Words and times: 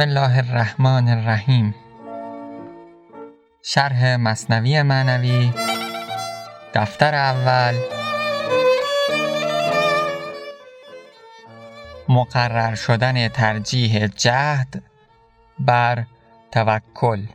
بسم 0.00 0.08
الله 0.08 0.38
الرحمن 0.38 1.08
الرحیم 1.08 1.74
شرح 3.62 4.16
مصنوی 4.16 4.82
معنوی 4.82 5.52
دفتر 6.74 7.14
اول 7.14 7.74
مقرر 12.08 12.74
شدن 12.74 13.28
ترجیح 13.28 14.06
جهد 14.06 14.82
بر 15.58 16.04
توکل. 16.52 17.26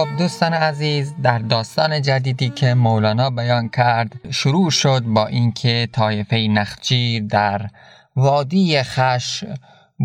خب 0.00 0.16
دوستان 0.18 0.54
عزیز 0.54 1.14
در 1.22 1.38
داستان 1.38 2.02
جدیدی 2.02 2.48
که 2.48 2.74
مولانا 2.74 3.30
بیان 3.30 3.68
کرد 3.68 4.12
شروع 4.30 4.70
شد 4.70 5.00
با 5.00 5.26
اینکه 5.26 5.88
طایفه 5.92 6.36
نخجیر 6.36 7.22
در 7.22 7.70
وادی 8.16 8.82
خش 8.82 9.44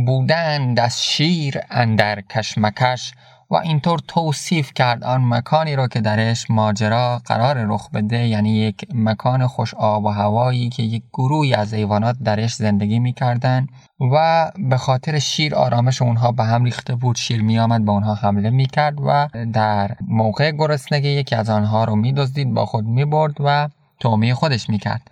بودند 0.06 0.80
از 0.80 1.06
شیر 1.06 1.60
اندر 1.70 2.22
کشمکش 2.22 3.14
و 3.50 3.56
اینطور 3.56 4.00
توصیف 4.08 4.74
کرد 4.74 5.04
آن 5.04 5.22
مکانی 5.24 5.76
رو 5.76 5.88
که 5.88 6.02
درش 6.02 6.52
ماجرا 6.52 7.22
قرار 7.26 7.66
رخ 7.66 7.90
بده 7.90 8.28
یعنی 8.28 8.58
یک 8.58 8.88
مکان 8.94 9.48
خوش 9.48 9.74
آب 9.74 10.06
و 10.06 10.10
هوایی 10.10 10.70
که 10.70 10.84
یک 10.84 11.04
گروهی 11.14 11.54
از 11.54 11.74
حیوانات 11.74 12.16
درش 12.24 12.54
زندگی 12.56 13.00
می‌کردن 13.00 13.68
و 14.14 14.52
به 14.70 14.78
خاطر 14.78 15.20
شیر 15.20 15.56
آرامش 15.56 16.02
اونها 16.02 16.32
به 16.32 16.44
هم 16.44 16.64
ریخته 16.64 16.96
بود. 16.96 17.16
شیر 17.16 17.42
میآمد 17.42 17.86
به 17.86 17.92
اونها 17.92 18.14
حمله 18.14 18.50
می‌کرد 18.50 18.96
و 19.06 19.28
در 19.54 19.96
موقع 20.08 20.52
گرسنگی 20.52 21.10
یکی 21.10 21.36
از 21.36 21.50
آنها 21.50 21.84
رو 21.84 21.96
میدزدید 21.96 22.54
با 22.54 22.66
خود 22.66 22.86
می‌برد 22.86 23.36
و 23.40 23.70
تومی 24.00 24.34
خودش 24.34 24.70
می‌کرد. 24.70 25.12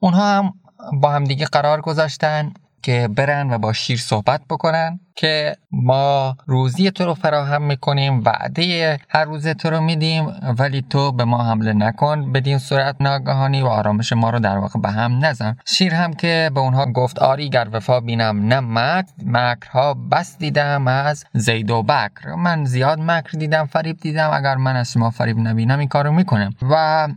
اونها 0.00 0.38
هم 0.38 0.52
با 0.92 1.10
همدیگه 1.10 1.46
قرار 1.46 1.80
گذاشتن 1.80 2.52
که 2.84 3.08
برن 3.16 3.50
و 3.50 3.58
با 3.58 3.72
شیر 3.72 3.98
صحبت 3.98 4.40
بکنن 4.50 5.00
که 5.16 5.56
ما 5.72 6.36
روزی 6.46 6.90
تو 6.90 7.04
رو 7.04 7.14
فراهم 7.14 7.62
می‌کنیم 7.62 8.22
وعده 8.24 8.98
هر 9.08 9.24
روز 9.24 9.48
تو 9.48 9.70
رو 9.70 9.80
میدیم 9.80 10.26
ولی 10.58 10.84
تو 10.90 11.12
به 11.12 11.24
ما 11.24 11.44
حمله 11.44 11.72
نکن. 11.72 12.32
بدین 12.32 12.58
صورت 12.58 12.96
ناگهانی 13.00 13.62
و 13.62 13.66
آرامش 13.66 14.12
ما 14.12 14.30
رو 14.30 14.38
در 14.38 14.58
واقع 14.58 14.80
به 14.80 14.90
هم 14.90 15.24
نزن. 15.24 15.56
شیر 15.66 15.94
هم 15.94 16.12
که 16.12 16.50
به 16.54 16.60
اونها 16.60 16.86
گفت 16.86 17.18
آری 17.18 17.50
گر 17.50 17.68
وفا 17.72 18.00
بینم 18.00 18.46
نه 18.46 18.60
مکر 18.60 19.12
مکرها 19.26 19.94
بس 19.94 20.38
دیدم 20.38 20.88
از 20.88 21.24
زید 21.32 21.70
و 21.70 21.82
بکر. 21.82 22.34
من 22.34 22.64
زیاد 22.64 22.98
مکر 23.00 23.38
دیدم 23.38 23.66
فریب 23.66 23.96
دیدم. 24.00 24.30
اگر 24.32 24.56
من 24.56 24.76
از 24.76 24.92
شما 24.92 25.10
فریب 25.10 25.38
نبینم 25.38 25.78
این 25.78 25.88
کارو 25.88 26.12
می‌کنم. 26.12 26.54
و 26.70 27.08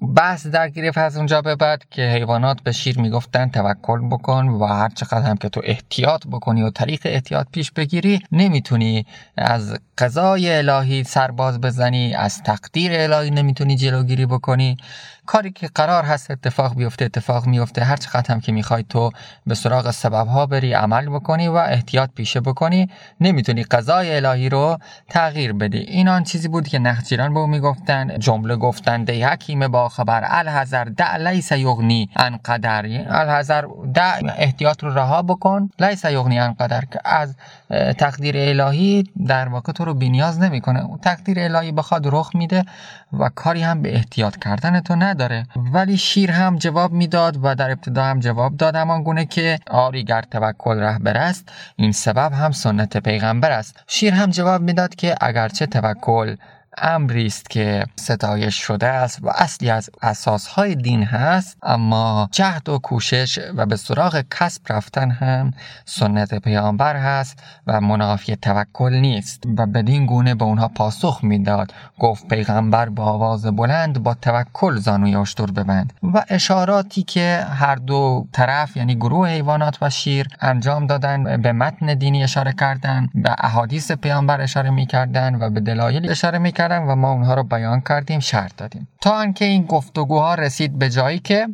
بحث 0.00 0.46
در 0.46 0.68
گرفت 0.68 0.98
از 0.98 1.16
اونجا 1.16 1.42
به 1.42 1.56
بعد 1.56 1.84
که 1.90 2.02
حیوانات 2.02 2.62
به 2.62 2.72
شیر 2.72 2.98
می‌گفتن 2.98 3.48
توکل 3.48 4.08
بکن 4.08 4.48
و 4.48 4.64
هر 4.66 4.88
چقدر 4.88 5.22
هم 5.22 5.36
که 5.36 5.48
تو 5.48 5.60
احتیاط 5.64 6.26
بکنی 6.26 6.62
و 6.62 6.70
طریق 6.70 7.00
احتیاط 7.04 7.46
پیش 7.52 7.70
بگیری 7.70 8.20
نمی‌تونی 8.32 9.06
از 9.36 9.78
قضای 9.98 10.56
الهی 10.56 11.04
سرباز 11.04 11.60
بزنی 11.60 12.14
از 12.14 12.42
تقدیر 12.42 12.92
الهی 12.94 13.30
نمی‌تونی 13.30 13.76
جلوگیری 13.76 14.26
بکنی. 14.26 14.76
کاری 15.30 15.50
که 15.50 15.68
قرار 15.74 16.04
هست 16.04 16.30
اتفاق 16.30 16.74
بیفته 16.74 17.04
اتفاق 17.04 17.46
میفته. 17.46 17.84
هر 17.84 17.96
چقدر 17.96 18.34
هم 18.34 18.40
که 18.40 18.52
می‌خوای 18.52 18.84
تو 18.88 19.10
به 19.46 19.54
سراغ 19.54 19.90
سبب 19.90 20.26
ها 20.26 20.46
بری 20.46 20.72
عمل 20.72 21.08
بکنی 21.08 21.48
و 21.48 21.54
احتیاط 21.54 22.10
پیشه 22.14 22.40
بکنی 22.40 22.90
نمی‌تونی 23.20 23.62
قضای 23.62 24.16
الهی 24.16 24.48
رو 24.48 24.78
تغییر 25.08 25.52
بدی. 25.52 25.78
این 25.78 26.08
آن 26.08 26.24
چیزی 26.24 26.48
بود 26.48 26.68
که 26.68 26.78
نخجیران 26.78 27.34
به 27.34 27.40
او 27.40 27.46
می‌گفتن 27.46 28.18
جمله 28.18 28.56
گفتن 28.56 29.04
دی 29.04 29.22
حکیم 29.22 29.68
با 29.68 29.88
خبر 29.88 30.24
الحذر 30.28 30.84
دع 30.84 31.16
لیس 31.16 31.52
یغنی 31.52 32.10
ان 32.16 32.38
قدر. 32.44 32.84
الحذر 33.08 33.64
دع 33.94 34.20
احتیاط 34.36 34.84
رو 34.84 34.94
رها 34.94 35.22
بکن 35.22 35.70
لیس 35.78 36.04
یغنی 36.04 36.38
ان 36.38 36.52
قدر 36.52 36.84
که 36.84 37.00
از 37.04 37.36
تقدیر 37.98 38.34
الهی 38.38 39.04
در 39.26 39.48
واقع 39.48 39.72
تو 39.72 39.84
رو 39.84 39.94
بینیاز 39.94 40.40
نمی‌کنه. 40.40 40.88
تقدیر 41.02 41.40
الهی 41.40 41.72
بخواد 41.72 42.06
رخ 42.06 42.30
میده 42.34 42.64
و 43.18 43.28
کاری 43.28 43.62
هم 43.62 43.82
به 43.82 43.94
احتیاط 43.94 44.36
کردن 44.36 44.80
تو 44.80 44.96
نداره. 44.96 45.46
ولی 45.72 45.96
شیر 45.96 46.30
هم 46.30 46.56
جواب 46.56 46.92
می‌داد 46.92 47.38
و 47.42 47.54
در 47.54 47.70
ابتدا 47.70 48.04
هم 48.04 48.20
جواب 48.20 48.56
داد 48.56 48.76
همان 48.76 49.02
گونه 49.02 49.24
که 49.24 49.58
آری 49.70 50.04
گر 50.04 50.22
توکل 50.22 50.78
رهبر 50.80 51.16
است 51.16 51.48
این 51.76 51.92
سبب 51.92 52.32
هم 52.32 52.52
سنت 52.52 52.96
پیغمبر 52.96 53.50
است. 53.50 53.84
شیر 53.86 54.14
هم 54.14 54.30
جواب 54.30 54.62
می‌داد 54.62 54.94
که 54.94 55.14
اگرچه 55.20 55.66
توکل 55.66 56.36
امری 56.78 57.26
است 57.26 57.50
که 57.50 57.84
ستایش 57.96 58.54
شده 58.54 58.86
است 58.86 59.18
و 59.22 59.28
اصلی 59.28 59.70
از 59.70 59.90
اساسهای 60.02 60.74
دین 60.74 61.02
هست 61.02 61.56
اما 61.62 62.28
جهد 62.32 62.68
و 62.68 62.78
کوشش 62.78 63.38
و 63.56 63.66
به 63.66 63.76
سراغ 63.76 64.24
کسب 64.30 64.62
رفتن 64.72 65.10
هم 65.10 65.52
سنت 65.84 66.34
پیامبر 66.34 66.96
هست 66.96 67.42
و 67.66 67.80
منافی 67.80 68.36
توکل 68.36 68.92
نیست 68.94 69.42
و 69.58 69.66
بدین 69.66 70.06
گونه 70.06 70.34
به 70.34 70.44
اونها 70.44 70.68
پاسخ 70.68 71.20
می‌داد. 71.22 71.72
گفت 71.98 72.28
پیغمبر 72.28 72.88
با 72.88 73.04
آواز 73.04 73.46
بلند 73.46 74.02
با 74.02 74.14
توکل 74.14 74.76
زانوی 74.76 75.16
اشتر 75.16 75.46
ببند 75.46 75.92
و 76.02 76.24
اشاراتی 76.28 77.02
که 77.02 77.46
هر 77.50 77.74
دو 77.74 78.26
طرف 78.32 78.76
یعنی 78.76 78.94
گروه 78.94 79.28
حیوانات 79.28 79.82
و 79.82 79.90
شیر 79.90 80.28
انجام 80.40 80.86
دادن 80.86 81.42
به 81.42 81.52
متن 81.52 81.94
دینی 81.94 82.22
اشاره 82.24 82.52
کردن 82.52 83.08
به 83.14 83.34
احادیث 83.38 83.92
پیامبر 83.92 84.40
اشاره 84.40 84.70
می‌کردن 84.70 85.34
و 85.34 85.50
به 85.50 85.60
دلایل 85.60 86.10
اشاره 86.10 86.38
می‌کردن. 86.38 86.59
و 86.68 86.96
ما 86.96 87.12
اونها 87.12 87.34
رو 87.34 87.42
بیان 87.42 87.80
کردیم 87.80 88.20
شرط 88.20 88.56
دادیم. 88.56 88.88
تا 89.00 89.10
آنکه 89.10 89.44
این 89.44 89.62
گفتگوها 89.62 90.34
رسید 90.34 90.78
به 90.78 90.90
جایی 90.90 91.18
که 91.18 91.48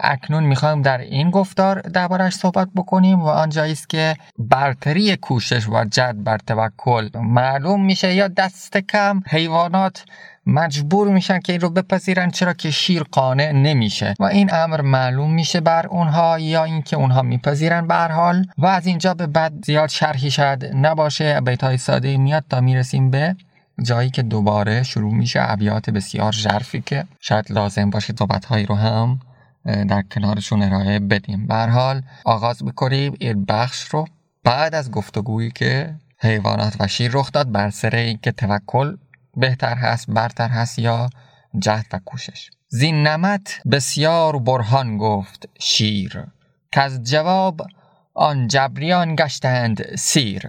اکنون 0.00 0.44
می‌خوایم 0.44 0.82
در 0.82 0.98
این 0.98 1.30
گفتار 1.30 1.80
دربارش 1.80 2.34
صحبت 2.34 2.68
بکنیم 2.76 3.20
و 3.20 3.26
آن 3.26 3.58
است 3.58 3.88
که 3.88 4.16
برتری 4.38 5.16
کوشش 5.16 5.68
و 5.68 5.84
جد 5.84 6.16
بر 6.18 6.38
توکل 6.38 7.08
معلوم 7.14 7.84
میشه 7.84 8.14
یا 8.14 8.28
دست 8.28 8.76
کم 8.76 9.22
حیوانات 9.28 10.04
مجبور 10.46 11.08
میشن 11.08 11.40
که 11.40 11.52
این 11.52 11.60
رو 11.60 11.70
بپذیرن 11.70 12.30
چرا 12.30 12.52
که 12.52 12.70
شیر 12.70 13.02
قانع 13.02 13.52
نمیشه. 13.52 14.14
و 14.18 14.24
این 14.24 14.54
امر 14.54 14.80
معلوم 14.80 15.34
میشه 15.34 15.60
بر 15.60 15.86
اونها 15.86 16.38
یا 16.38 16.64
اینکه 16.64 16.96
اونها 16.96 17.22
میپذیرن 17.22 17.86
به 17.86 17.94
حال. 17.94 18.46
و 18.58 18.66
از 18.66 18.86
اینجا 18.86 19.14
به 19.14 19.26
بعد 19.26 19.64
زیاد 19.64 19.88
شرحی 19.88 20.30
شاید 20.30 20.64
نباشه. 20.64 21.40
بیتای 21.40 21.78
ساده 21.78 22.16
میاد 22.16 22.44
تا 22.50 22.60
می‌رسیم 22.60 23.10
به 23.10 23.36
جایی 23.82 24.10
که 24.10 24.22
دوباره 24.22 24.82
شروع 24.82 25.14
میشه 25.14 25.40
ابیات 25.42 25.90
بسیار 25.90 26.32
ژرفی 26.32 26.80
که 26.80 27.04
شاید 27.20 27.52
لازم 27.52 27.90
باشه 27.90 28.14
هایی 28.48 28.66
رو 28.66 28.74
هم 28.74 29.20
در 29.66 30.02
کنارشون 30.02 30.62
ارائه 30.62 30.98
بدیم. 30.98 31.46
به 31.46 31.54
حال 31.54 32.02
آغاز 32.24 32.62
بکنیم 32.62 33.14
این 33.20 33.44
بخش 33.44 33.82
رو 33.82 34.06
بعد 34.44 34.74
از 34.74 34.90
گفتگویی 34.90 35.50
که 35.50 35.94
حیوانات 36.18 36.76
و 36.80 36.86
شیر 36.86 37.10
رخ 37.14 37.32
داد 37.32 37.52
بر 37.52 37.70
سر 37.70 37.96
اینکه 37.96 38.32
توکل 38.32 38.96
بهتر 39.36 39.74
هست 39.74 40.10
برتر 40.10 40.48
هست 40.48 40.78
یا 40.78 41.10
جهد 41.58 41.86
و 41.92 42.00
کوشش. 42.04 42.50
زین 42.68 43.06
نمت 43.06 43.60
بسیار 43.72 44.38
برهان 44.38 44.98
گفت 44.98 45.48
شیر 45.60 46.24
که 46.72 46.80
از 46.80 47.02
جواب 47.02 47.66
آن 48.14 48.48
جبریان 48.48 49.16
گشتند 49.16 49.96
سیر. 49.96 50.42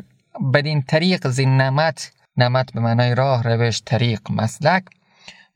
بدین 0.54 0.82
طریق 0.82 1.28
زین 1.28 1.62
نمت 1.62 2.12
نمت 2.38 2.74
به 2.74 2.80
معنای 2.80 3.16
راه 3.16 3.44
روش 3.44 3.81
طریق 3.86 4.20
مسلک. 4.30 4.84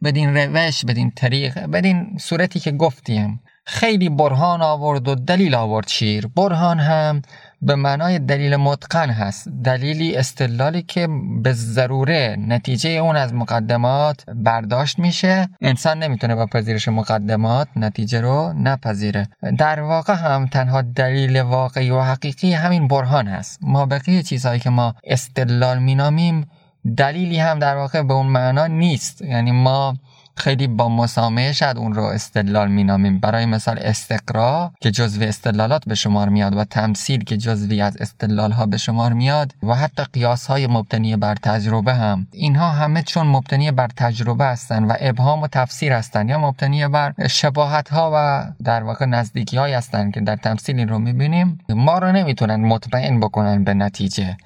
بدین 0.04 0.38
روش 0.38 0.86
بدین 0.86 1.12
طریق 1.16 1.60
بدین 1.60 2.18
صورتی 2.20 2.60
که 2.60 2.72
گفتیم. 2.72 3.40
خیلی 3.66 4.10
برهان 4.10 4.62
آورد 4.62 5.08
و 5.08 5.16
دلیل 5.16 5.56
آورد 5.56 5.88
شیر. 5.88 6.28
برهان 6.28 6.80
هم 6.80 7.22
به 7.62 7.76
معنای 7.76 8.20
دلیل 8.20 8.56
متقن 8.56 9.10
هست. 9.10 9.48
دلیلی 9.64 10.16
استدلالی 10.16 10.82
که 10.82 11.08
به 11.44 11.54
ضروره 11.54 12.36
نتیجه 12.40 12.90
اون 12.90 13.16
از 13.16 13.34
مقدمات 13.34 14.24
برداشت 14.36 15.00
میشه. 15.00 15.50
انسان 15.62 16.04
نمی‌تونه 16.04 16.36
با 16.36 16.46
پذیرش 16.46 16.88
مقدمات 16.88 17.68
نتیجه 17.76 18.22
رو 18.22 18.54
نپذیره. 18.54 19.28
در 19.58 19.82
واقع 19.82 20.14
هم 20.14 20.48
تنها 20.48 20.82
دلیل 20.82 21.42
واقعی 21.42 21.90
و 21.90 22.02
حقیقی 22.02 22.54
همین 22.54 22.88
برهان 22.88 23.28
هست. 23.28 23.60
ما 23.62 23.86
بقیه 23.86 24.24
چیزهایی 24.24 24.60
که 24.60 24.70
ما 24.70 24.96
استدلال 25.04 25.80
مینامیم 25.80 26.48
دلیلی 26.98 27.40
هم 27.40 27.60
در 27.60 27.76
واقع 27.76 28.02
به 28.02 28.14
اون 28.14 28.28
معنا 28.28 28.68
نیست. 28.68 29.22
یعنی 29.22 29.52
ما 29.52 29.96
خیلی 30.38 30.68
با 30.68 30.90
مسامه 30.90 31.52
شاید 31.52 31.78
اون 31.78 31.94
رو 31.94 32.04
استدلال 32.04 32.72
مینامیم. 32.72 33.20
برای 33.20 33.46
مثال 33.46 33.80
استقرا 33.80 34.72
که 34.82 34.92
جزو 34.92 35.24
استدلالات 35.24 35.86
به 35.86 35.96
شمار 35.96 36.30
میاد 36.30 36.58
و 36.58 36.64
تمثیل 36.64 37.24
که 37.24 37.38
جزوی 37.38 37.82
از 37.82 37.98
استدلال 37.98 38.52
ها 38.52 38.66
به 38.66 38.78
شمار 38.78 39.14
میاد 39.14 39.54
و 39.64 39.76
حتی 39.76 40.04
قیاس 40.14 40.48
های 40.48 40.68
مبتنی 40.68 41.16
بر 41.16 41.36
تجربه 41.36 41.94
هم. 41.94 42.28
اینها 42.32 42.70
همه 42.70 43.04
چون 43.04 43.28
مبتنی 43.28 43.72
بر 43.72 43.88
تجربه 43.96 44.46
هستند 44.46 44.90
و 44.90 44.94
ابهام 45.00 45.42
و 45.42 45.48
تفسیر 45.48 45.94
هستند 45.94 46.30
یا 46.30 46.40
مبتنی 46.40 46.88
بر 46.88 47.14
شباهت 47.30 47.90
ها 47.90 48.12
و 48.14 48.46
در 48.64 48.84
واقع 48.84 49.06
نزدیکی 49.06 49.58
های 49.58 49.74
هستند 49.74 50.14
که 50.14 50.22
در 50.22 50.36
تمثیل 50.36 50.78
این 50.80 50.88
رو 50.88 51.00
می‌بینیم 51.00 51.60
ما 51.70 51.98
رو 51.98 52.12
نمی‌تونن 52.12 52.56
مطمئن 52.56 53.20
بکنن 53.20 53.64
به 53.64 53.74
نتیجه. 53.74 54.38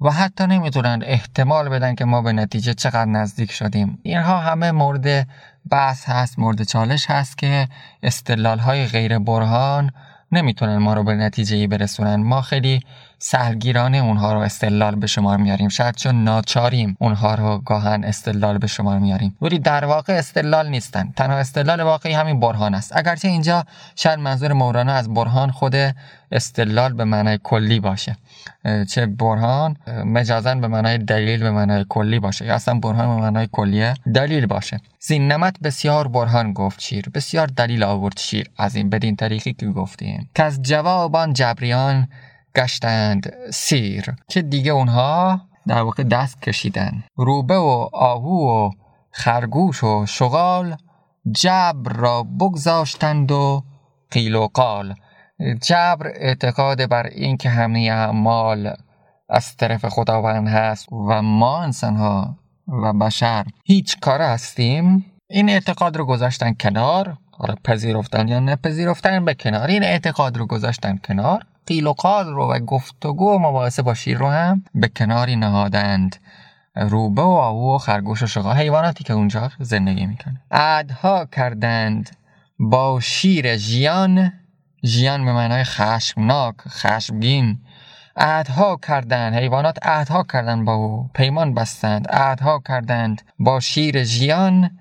و 0.00 0.10
حتی 0.10 0.46
نمی‌تونن 0.46 1.02
احتمال 1.04 1.68
بدن 1.68 1.94
که 1.94 2.04
ما 2.04 2.22
به 2.22 2.32
نتیجه 2.32 2.74
چقدر 2.74 3.04
نزدیک 3.04 3.52
شدیم. 3.52 3.98
اینها 4.02 4.38
همه 4.38 4.72
مورد 4.72 5.26
بحث 5.70 6.08
هست 6.08 6.38
مورد 6.38 6.62
چالش 6.62 7.10
هست 7.10 7.38
که 7.38 7.68
استدلال 8.02 8.58
های 8.58 8.86
غیر 8.86 9.18
برهان 9.18 9.90
نمی‌تونن 10.32 10.76
ما 10.78 10.94
رو 10.94 11.04
به 11.04 11.14
نتیجه 11.14 11.56
ای 11.56 11.66
برسونن. 11.66 12.16
ما 12.16 12.40
خیلی 12.42 12.80
سهلگیرانه 13.18 13.98
اونها 13.98 14.32
رو 14.32 14.38
استدلال 14.38 14.94
به 14.94 15.06
شمار 15.06 15.36
میاریم. 15.36 15.68
شاید 15.68 15.94
چون 15.94 16.24
ناچاریم 16.24 16.96
اونها 17.00 17.34
رو 17.34 17.58
گاهن 17.58 18.04
استدلال 18.04 18.58
به 18.58 18.66
شمار 18.66 18.98
میاریم. 18.98 19.36
ولی 19.42 19.58
در 19.58 19.84
واقع 19.84 20.12
استدلال 20.12 20.68
نیستن. 20.68 21.12
تنها 21.16 21.36
استدلال 21.36 21.80
واقعی 21.80 22.12
همین 22.12 22.40
برهان 22.40 22.74
است. 22.74 22.96
اگرچه 22.96 23.28
اینجا 23.28 23.64
شاید 23.96 24.18
منظور 24.18 24.52
مولانا 24.52 24.92
از 24.92 25.14
برهان 25.14 25.50
خود 25.50 25.74
استدلال 26.32 26.92
به 26.92 27.04
معنای 27.04 27.38
کلی 27.42 27.80
باشه. 27.80 28.16
چه 28.88 29.06
برهان؟ 29.06 29.76
مجازن 30.04 30.60
به 30.60 30.68
معنای 30.68 30.98
دلیل 30.98 31.40
به 31.40 31.50
معنای 31.50 31.84
کلی 31.88 32.18
باشه. 32.18 32.44
یا 32.44 32.54
اصلا 32.54 32.74
برهان 32.74 33.16
به 33.16 33.22
معنای 33.22 33.48
کلیه 33.52 33.94
دلیل 34.14 34.46
باشه. 34.46 34.80
زین 35.00 35.32
نمت 35.32 35.56
بسیار 35.62 36.08
برهان 36.08 36.52
گفت 36.52 36.80
شیر. 36.80 37.04
بسیار 37.14 37.46
دلیل 37.46 37.82
آورد 37.82 38.18
شیر. 38.18 38.50
از 38.56 38.76
این 38.76 38.90
بدین 38.90 39.16
طریقی 39.16 39.52
که 39.52 39.66
گفتیم. 39.66 40.30
که 40.34 40.42
از 40.42 40.62
جوابان 40.62 41.32
جبریان 41.32 42.08
گشتند 42.58 43.32
سیر 43.52 44.14
که 44.28 44.42
دیگه 44.42 44.72
اونها 44.72 45.40
در 45.66 45.82
واقع 45.82 46.02
دست 46.02 46.42
کشیدن. 46.42 47.04
روبه 47.16 47.56
و 47.56 47.88
آهو 47.92 48.66
و 48.66 48.70
خرگوش 49.10 49.84
و 49.84 50.06
شغال 50.06 50.76
جبر 51.30 51.92
را 51.92 52.22
بگذاشتند 52.22 53.32
و 53.32 53.62
قیل 54.10 54.34
و 54.34 54.48
قال. 54.54 54.94
جبر 55.62 56.06
اعتقاد 56.06 56.88
بر 56.88 57.06
این 57.06 57.36
که 57.36 57.48
همه 57.48 57.88
اعمال 57.92 58.74
از 59.28 59.56
طرف 59.56 59.84
خداوند 59.88 60.48
هست 60.48 60.92
و 60.92 61.22
ما 61.22 61.62
انسان 61.62 61.96
ها 61.96 62.36
و 62.68 62.92
بشر 62.92 63.46
هیچ 63.64 64.00
کار 64.00 64.22
هستیم 64.22 65.04
این 65.30 65.50
اعتقاد 65.50 65.96
رو 65.96 66.04
گذاشتن 66.04 66.52
کنار. 66.52 67.16
پذیرفتن 67.64 68.28
یا 68.28 68.40
نپذیرفتن 68.40 69.24
به 69.24 69.34
کنار. 69.34 69.68
این 69.68 69.82
اعتقاد 69.82 70.36
رو 70.36 70.46
گذاشتن 70.46 70.96
کنار. 70.96 71.42
قیل 71.66 71.86
و 71.86 71.92
قال 71.92 72.26
رو 72.26 72.52
و 72.52 72.58
گفتگو 72.58 73.34
و 73.34 73.38
مباحثه 73.38 73.82
با 73.82 73.94
شیر 73.94 74.18
رو 74.18 74.28
هم 74.28 74.64
به 74.74 74.88
کناری 74.88 75.36
نهادند. 75.36 76.16
روبه 76.76 77.22
و 77.22 77.28
آهو 77.28 77.74
و 77.74 77.78
خرگوش 77.78 78.22
و 78.22 78.26
شقا 78.26 78.52
حیواناتی 78.52 79.04
که 79.04 79.12
اونجا 79.12 79.50
زندگی 79.60 80.06
می‌کنه 80.06 80.40
عدها 80.50 81.24
کردند 81.24 82.16
با 82.58 83.00
شیر 83.00 83.56
ژیان. 83.56 84.32
ژیان 84.84 85.24
به 85.24 85.32
معنای 85.32 85.64
خشمناک 85.64 86.54
خشمگین. 86.68 87.58
عهدها 88.16 88.76
کردند 88.76 89.34
حیوانات 89.34 89.86
عهدها 89.86 90.22
کردند 90.22 90.64
با 90.64 90.74
او 90.74 91.10
پیمان 91.14 91.54
بستند. 91.54 92.08
عهدها 92.08 92.62
کردند 92.68 93.22
با 93.38 93.60
شیر 93.60 94.04
ژیان. 94.04 94.78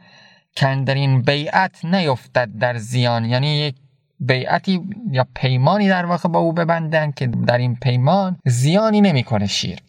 کندرین 0.57 1.21
بیعت 1.21 1.85
نیفتد 1.85 2.49
در 2.59 2.77
زیان. 2.77 3.25
یعنی 3.25 3.57
یک 3.57 3.75
بیعتی 4.19 4.81
یا 5.11 5.27
پیمانی 5.35 5.89
در 5.89 6.05
واقع 6.05 6.29
با 6.29 6.39
او 6.39 6.53
ببندن 6.53 7.11
که 7.11 7.27
در 7.27 7.57
این 7.57 7.75
پیمان 7.75 8.37
زیانی 8.45 9.01
نمی‌کنه 9.01 9.47
شیر. 9.47 9.79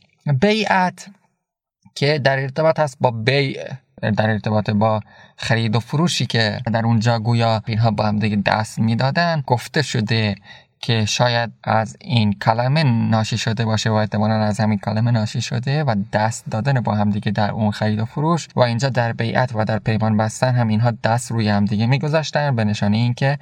بیعت 0.41 1.11
که 1.95 2.19
در 2.19 2.39
ارتباط 2.39 2.81
هست 2.81 2.97
با 3.01 3.11
بیع 3.11 3.65
در 4.17 4.31
ارتباط 4.31 4.71
با 4.71 5.01
خرید 5.37 5.77
و 5.77 5.81
فروشی 5.81 6.27
که 6.27 6.61
در 6.73 6.87
اونجا 6.87 7.19
گویا 7.19 7.63
اینها 7.67 7.91
با 7.91 8.07
هم 8.07 8.19
دیگه 8.19 8.37
دست 8.37 8.79
می‌دادن 8.79 9.43
گفته 9.47 9.83
شده 9.83 10.35
که 10.81 11.05
شاید 11.05 11.53
از 11.65 11.97
این 12.01 12.33
کلمه 12.33 12.83
ناشی 12.83 13.39
شده 13.39 13.65
باشه 13.65 13.91
و 13.91 13.93
احتمالا 13.93 14.35
از 14.35 14.61
همین 14.61 14.79
کلمه 14.79 15.11
ناشی 15.11 15.41
شده 15.41 15.85
و 15.85 15.95
دست 16.13 16.47
دادن 16.51 16.81
با 16.81 16.95
همدیگه 16.95 17.33
در 17.33 17.51
اون 17.51 17.71
خرید 17.71 17.99
و 17.99 18.05
فروش 18.05 18.49
و 18.57 18.61
اینجا 18.61 18.89
در 18.89 19.13
بیعت 19.13 19.51
و 19.55 19.65
در 19.65 19.79
پیمان 19.79 20.17
بستن 20.17 20.55
هم 20.55 20.69
اینها 20.69 20.91
دست 20.91 21.33
روی 21.33 21.49
همدیگه 21.49 21.87
میگذاشتن 21.87 22.57
به 22.57 22.65
نشانه 22.65 22.97
اینکه 22.97 23.39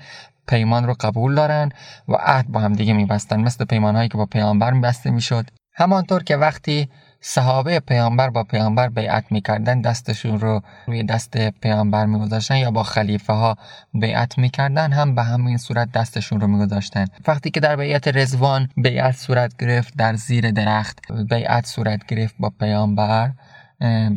پیمان 0.49 0.87
رو 0.87 0.95
قبول 1.01 1.35
دارن 1.35 1.69
و 2.09 2.15
عهد 2.15 2.49
با 2.49 2.61
همدیگه 2.61 2.93
میبستن 2.93 3.41
مثل 3.41 3.65
پیمان 3.65 3.97
هایی 3.97 4.09
که 4.09 4.19
با 4.19 4.27
پیامبر 4.27 4.73
میبسته 4.73 5.11
می‌شد. 5.11 5.47
همانطور 5.75 6.23
که 6.23 6.37
وقتی 6.37 6.89
صحابه 7.29 7.81
پیامبر 7.81 8.31
با 8.31 8.45
پیامبر 8.45 8.89
بیعت 8.89 9.25
می‌کردن 9.31 9.81
دستشون 9.81 10.41
رو 10.41 10.63
روی 10.87 11.03
دست 11.03 11.37
پیامبر 11.37 12.07
میگذاشتن 12.07 12.57
یا 12.57 12.71
با 12.71 12.83
خلیفه 12.83 13.33
ها 13.33 13.57
بیعت 13.95 14.39
می‌کردن 14.39 14.93
هم 14.93 15.15
به 15.15 15.23
همین 15.23 15.57
صورت 15.57 15.93
دستشون 15.93 16.41
رو 16.41 16.47
میگذاشتن. 16.47 17.05
وقتی 17.27 17.51
که 17.51 17.61
در 17.61 17.77
بیعت 17.77 18.09
رزوان 18.09 18.69
بیعت 18.77 19.17
صورت 19.17 19.57
گرفت 19.57 19.97
در 19.97 20.15
زیر 20.15 20.51
درخت 20.51 20.99
بیعت 21.31 21.67
صورت 21.67 22.07
گرفت 22.07 22.35
با 22.39 22.53
پیامبر 22.61 23.31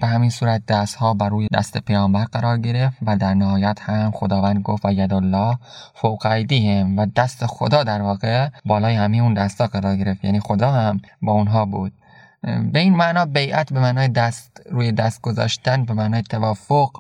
به 0.01 0.07
همین 0.07 0.29
صورت 0.29 0.65
دست 0.65 0.95
ها 0.95 1.13
بر 1.13 1.29
روی 1.29 1.47
دست 1.53 1.77
پیامبر 1.77 2.23
قرار 2.23 2.57
گرفت 2.57 2.97
و 3.01 3.17
در 3.17 3.33
نهایت 3.33 3.79
هم 3.81 4.11
خداوند 4.11 4.61
گفت 4.61 4.85
و 4.85 4.91
ید 4.91 5.13
الله 5.13 5.57
فوق 5.95 6.25
ایدیهم 6.25 6.97
و 6.97 7.06
دست 7.15 7.45
خدا 7.45 7.83
در 7.83 8.01
واقع 8.01 8.50
بالای 8.65 8.95
همین 8.95 9.21
اون 9.21 9.33
دستا 9.33 9.67
قرار 9.67 9.95
گرفت. 9.95 10.25
یعنی 10.25 10.39
خدا 10.39 10.71
هم 10.71 11.01
با 11.21 11.31
اونها 11.31 11.65
بود. 11.65 11.94
به 12.41 12.80
این 12.80 12.95
معنا 12.95 13.25
بیعت 13.25 13.74
به 13.74 13.80
معنای 13.80 14.07
دست 14.07 14.62
روی 14.69 14.91
دست 14.91 15.21
گذاشتن 15.21 15.86
به 15.86 15.94
معنای 15.94 16.21
توافق 16.21 16.91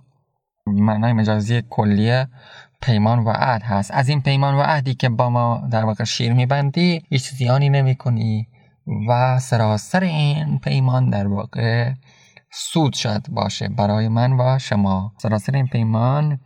معنای 0.65 1.13
مجازی 1.13 1.63
کلیه 1.69 2.27
پیمان 2.81 3.19
و 3.19 3.29
عهد 3.29 3.63
هست. 3.63 3.91
از 3.91 4.09
این 4.09 4.21
پیمان 4.21 4.55
و 4.55 4.61
عهدی 4.61 4.93
که 4.93 5.09
با 5.09 5.29
ما 5.29 5.67
در 5.71 5.85
واقع 5.85 6.03
شیر 6.03 6.33
میبندی 6.33 7.01
هیچ 7.09 7.29
زیانی 7.29 7.69
نمی 7.69 7.95
کنی 7.95 8.47
و 9.09 9.39
سراسر 9.39 10.03
این 10.03 10.59
پیمان 10.59 11.09
در 11.09 11.27
واقع 11.27 11.93
سود 12.51 12.93
شد 12.93 13.27
باشه 13.29 13.69
برای 13.69 14.07
من 14.07 14.33
و 14.39 14.59
شما. 14.59 15.13
سراسر 15.17 15.55
این 15.55 15.67
پیمان 15.67 16.39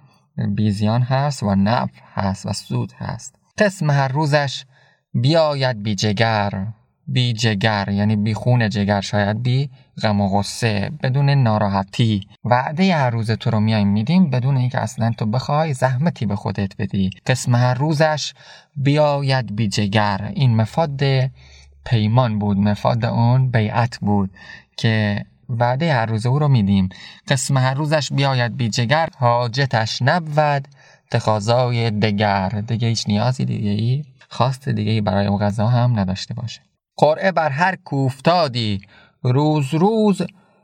بیزیان 0.55 1.01
هست 1.01 1.43
و 1.43 1.55
نفع 1.55 2.01
هست 2.13 2.45
و 2.45 2.53
سود 2.53 2.93
هست. 2.97 3.35
قسم 3.57 3.91
هر 3.91 4.07
روزش 4.07 4.65
بیاید 5.13 5.83
بی 5.83 5.95
جگر. 5.95 6.67
بی 7.07 7.33
جگر 7.33 7.89
یعنی 7.89 8.15
بی 8.15 8.33
خون 8.33 8.69
جگر 8.69 9.01
شاید 9.01 9.43
بی 9.43 9.69
غم 10.01 10.21
و 10.21 10.29
غصه 10.29 10.91
بدون 11.03 11.29
ناراحتی. 11.29 12.27
وعده 12.45 12.95
هر 12.95 13.09
روز 13.09 13.31
تو 13.31 13.49
رو 13.49 13.59
میایم 13.59 13.87
میدیم 13.87 14.29
بدون 14.29 14.57
اینکه 14.57 14.79
اصلا 14.79 15.11
تو 15.17 15.25
بخوای 15.25 15.73
زحمتی 15.73 16.25
به 16.25 16.35
خودت 16.35 16.77
بدی. 16.77 17.09
قسم 17.25 17.55
هر 17.55 17.73
روزش 17.73 18.33
بیاید 18.75 19.55
بی 19.55 19.67
جگر. 19.67 20.31
این 20.35 20.55
مفاد 20.55 21.01
پیمان 21.85 22.39
بود 22.39 22.57
مفاد 22.57 23.05
اون 23.05 23.51
بیعت 23.51 23.97
بود 23.97 24.31
که 24.77 25.25
وعده 25.49 25.93
هر 25.93 26.05
روز 26.05 26.25
او 26.25 26.39
رو 26.39 26.47
میدیم. 26.47 26.89
قسم 27.27 27.57
هر 27.57 27.73
روزش 27.73 28.11
بیاید 28.11 28.57
بی 28.57 28.69
جگر 28.69 29.09
حاجتش 29.17 30.01
نبود 30.01 30.67
تقاضای 31.11 31.91
دگر. 31.91 32.49
دیگه 32.49 32.87
هیچ 32.87 33.07
نیازی 33.07 33.45
دیگه 33.45 33.69
ای 33.69 34.03
خواست 34.29 34.69
دیگه 34.69 34.91
ای 34.91 35.01
برای 35.01 35.25
اون 35.25 35.39
غذا 35.39 35.67
هم 35.67 35.99
نداشته 35.99 36.33
باشه. 36.33 36.61
قرعه 36.97 37.31
بر 37.31 37.49
هر 37.49 37.75
کوفتادی. 37.75 38.81
روز 39.23 39.73
روز 39.73 40.21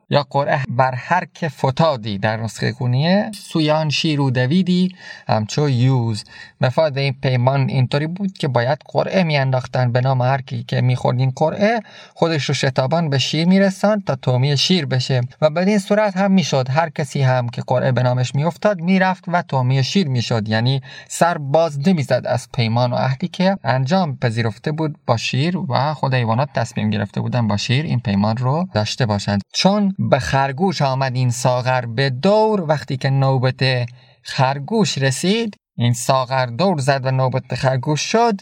یا 0.09 0.25
قرعه 0.29 0.63
بر 0.69 0.95
هر 0.95 1.23
که 1.33 1.49
فتادی 1.49 2.17
در 2.17 2.37
نسخه 2.37 2.73
خونیه 2.73 3.31
سویان 3.35 3.89
شیرو 3.89 4.31
دویدی 4.31 4.95
همچو 5.27 5.69
یوز. 5.69 6.23
مفاد 6.61 6.97
این 6.97 7.15
پیمان 7.21 7.69
اینطوری 7.69 8.07
بود 8.07 8.33
که 8.33 8.47
باید 8.47 8.79
قرعه 8.85 9.23
میانداختن. 9.23 9.91
به 9.91 10.01
نام 10.01 10.21
هر 10.21 10.41
کی 10.41 10.63
که 10.63 10.81
می‌خورد 10.81 11.19
این 11.19 11.33
قرعه 11.35 11.79
خودش 12.13 12.45
رو 12.45 12.53
شتابان 12.53 13.09
به 13.09 13.17
شیر 13.17 13.47
میرسان 13.47 14.01
تا 14.01 14.15
تومی 14.15 14.57
شیر 14.57 14.85
بشه. 14.85 15.21
و 15.41 15.49
به 15.49 15.61
این 15.61 15.79
صورت 15.79 16.17
هم 16.17 16.31
می‌شد. 16.31 16.69
هر 16.69 16.89
کسی 16.89 17.21
هم 17.21 17.49
که 17.49 17.61
قرعه 17.67 17.91
به 17.91 18.03
نامش 18.03 18.35
میافتاد 18.35 18.81
می‌رفت 18.81 19.23
و 19.27 19.41
تومی 19.41 19.83
شیر 19.83 20.07
می‌شد. 20.07 20.49
یعنی 20.49 20.81
سر 21.07 21.37
باز 21.37 21.87
نمی‌زد 21.87 22.21
از 22.25 22.47
پیمان 22.53 22.93
و 22.93 22.95
عهدی 22.95 23.27
که 23.27 23.57
انجام 23.63 24.17
پذیرفته 24.17 24.71
بود 24.71 24.95
با 25.05 25.17
شیر 25.17 25.57
و 25.57 25.93
خود 25.93 26.13
ایوانات 26.13 26.49
تصمیم 26.55 26.89
گرفته 26.89 27.21
بودن 27.21 27.47
با 27.47 27.57
شیر 27.57 27.85
این 27.85 27.99
پیمان 27.99 28.37
رو 28.37 28.67
داشته 28.73 29.05
باشند. 29.05 29.41
چون 29.53 29.95
به 29.99 30.19
خرگوش 30.19 30.81
آمد 30.81 31.15
این 31.15 31.31
ساغر 31.31 31.85
به 31.85 32.09
دور. 32.09 32.61
وقتی 32.61 32.97
که 32.97 33.09
نوبت 33.09 33.89
خرگوش 34.21 34.97
رسید 34.97 35.55
این 35.77 35.93
ساغر 35.93 36.45
دور 36.45 36.77
زد 36.77 37.05
و 37.05 37.11
نوبت 37.11 37.55
خرگوش 37.55 38.01
شد. 38.01 38.41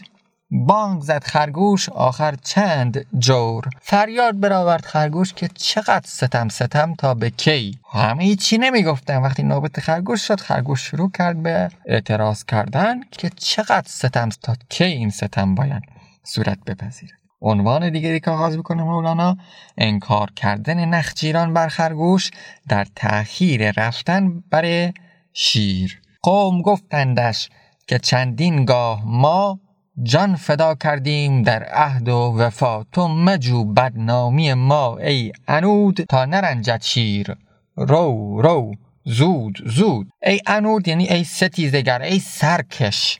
بانگ 0.50 1.02
زد 1.02 1.24
خرگوش 1.24 1.88
آخر 1.88 2.34
چند 2.44 3.06
جور. 3.18 3.64
فریاد 3.80 4.40
برآورد 4.40 4.84
خرگوش 4.84 5.32
که 5.32 5.48
چقدر 5.48 6.06
ستم 6.06 6.48
ستم 6.48 6.94
تا 6.94 7.14
به 7.14 7.30
کی. 7.30 7.78
همه 7.92 8.36
چی 8.36 8.58
نمی‌گفتن. 8.58 9.22
وقتی 9.22 9.42
نوبت 9.42 9.80
خرگوش 9.80 10.26
شد 10.26 10.40
خرگوش 10.40 10.80
شروع 10.80 11.10
کرد 11.10 11.42
به 11.42 11.68
اعتراض 11.86 12.44
کردن 12.44 13.00
که 13.10 13.30
چقدر 13.30 13.88
ستم 13.88 14.28
تا 14.28 14.56
کی 14.68 14.84
این 14.84 15.10
ستم 15.10 15.54
باید 15.54 15.82
صورت 16.24 16.58
بپذیره. 16.66 17.17
عنوان 17.40 17.90
دیگری 17.90 18.20
که 18.20 18.30
آغاز 18.30 18.56
می‌کنه 18.56 18.82
مولانا 18.82 19.36
انکار 19.78 20.30
کردن 20.36 20.84
نخجیران 20.84 21.54
بر 21.54 21.68
خرگوش 21.68 22.30
در 22.68 22.86
تأخیر 22.96 23.70
رفتن 23.70 24.40
بر 24.50 24.92
شیر. 25.32 26.02
قوم 26.22 26.62
گفتندش 26.62 27.48
که 27.86 27.98
چندین 27.98 28.64
گاه 28.64 29.02
ما 29.06 29.60
جان 30.02 30.36
فدا 30.36 30.74
کردیم 30.74 31.42
در 31.42 31.62
عهد 31.62 32.08
و 32.08 32.34
وفا 32.38 32.84
تو 32.92 33.08
مجو 33.08 33.64
بدنامی 33.64 34.54
ما 34.54 34.98
ای 34.98 35.32
انود 35.48 36.00
تا 36.08 36.24
نرنجد 36.24 36.82
شیر. 36.82 37.36
رو 37.76 38.40
رو 38.42 38.74
زود 39.04 39.58
زود. 39.66 40.08
ای 40.22 40.40
انود 40.46 40.88
یعنی 40.88 41.08
ای 41.08 41.24
ستیزگر 41.24 42.02
ای 42.02 42.18
سرکش. 42.18 43.18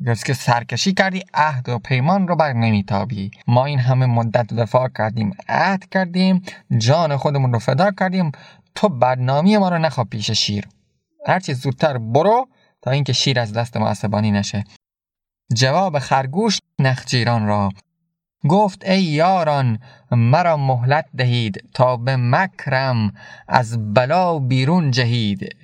گفت 0.00 0.26
که 0.26 0.34
سرکشی 0.34 0.94
کردی 0.94 1.22
عهد 1.34 1.68
و 1.68 1.78
پیمان 1.78 2.28
رو 2.28 2.36
بر 2.36 2.52
نمیتابی. 2.52 3.30
ما 3.46 3.64
این 3.64 3.78
همه 3.78 4.06
مدت 4.06 4.54
دفاع 4.54 4.88
کردیم 4.88 5.36
عهد 5.48 5.88
کردیم 5.88 6.42
جان 6.78 7.16
خودمون 7.16 7.52
رو 7.52 7.58
فدا 7.58 7.90
کردیم. 7.90 8.32
تو 8.74 8.88
بدنامی 8.88 9.56
ما 9.56 9.68
رو 9.68 9.78
نخواه 9.78 10.06
پیش 10.06 10.30
شیر. 10.30 10.68
هرچی 11.26 11.54
زودتر 11.54 11.98
برو 11.98 12.48
تا 12.82 12.90
اینکه 12.90 13.12
شیر 13.12 13.40
از 13.40 13.52
دست 13.52 13.76
ما 13.76 13.88
عصبانی 13.88 14.30
نشه. 14.30 14.64
جواب 15.56 15.98
خرگوش 15.98 16.58
نخجیران 16.78 17.46
را. 17.46 17.70
گفت 18.48 18.88
ای 18.88 19.02
یاران 19.02 19.78
مرا 20.10 20.56
مهلت 20.56 21.06
دهید 21.16 21.68
تا 21.74 21.96
به 21.96 22.16
مکرم 22.16 23.14
از 23.48 23.94
بلا 23.94 24.38
بیرون 24.38 24.90
جهید. 24.90 25.56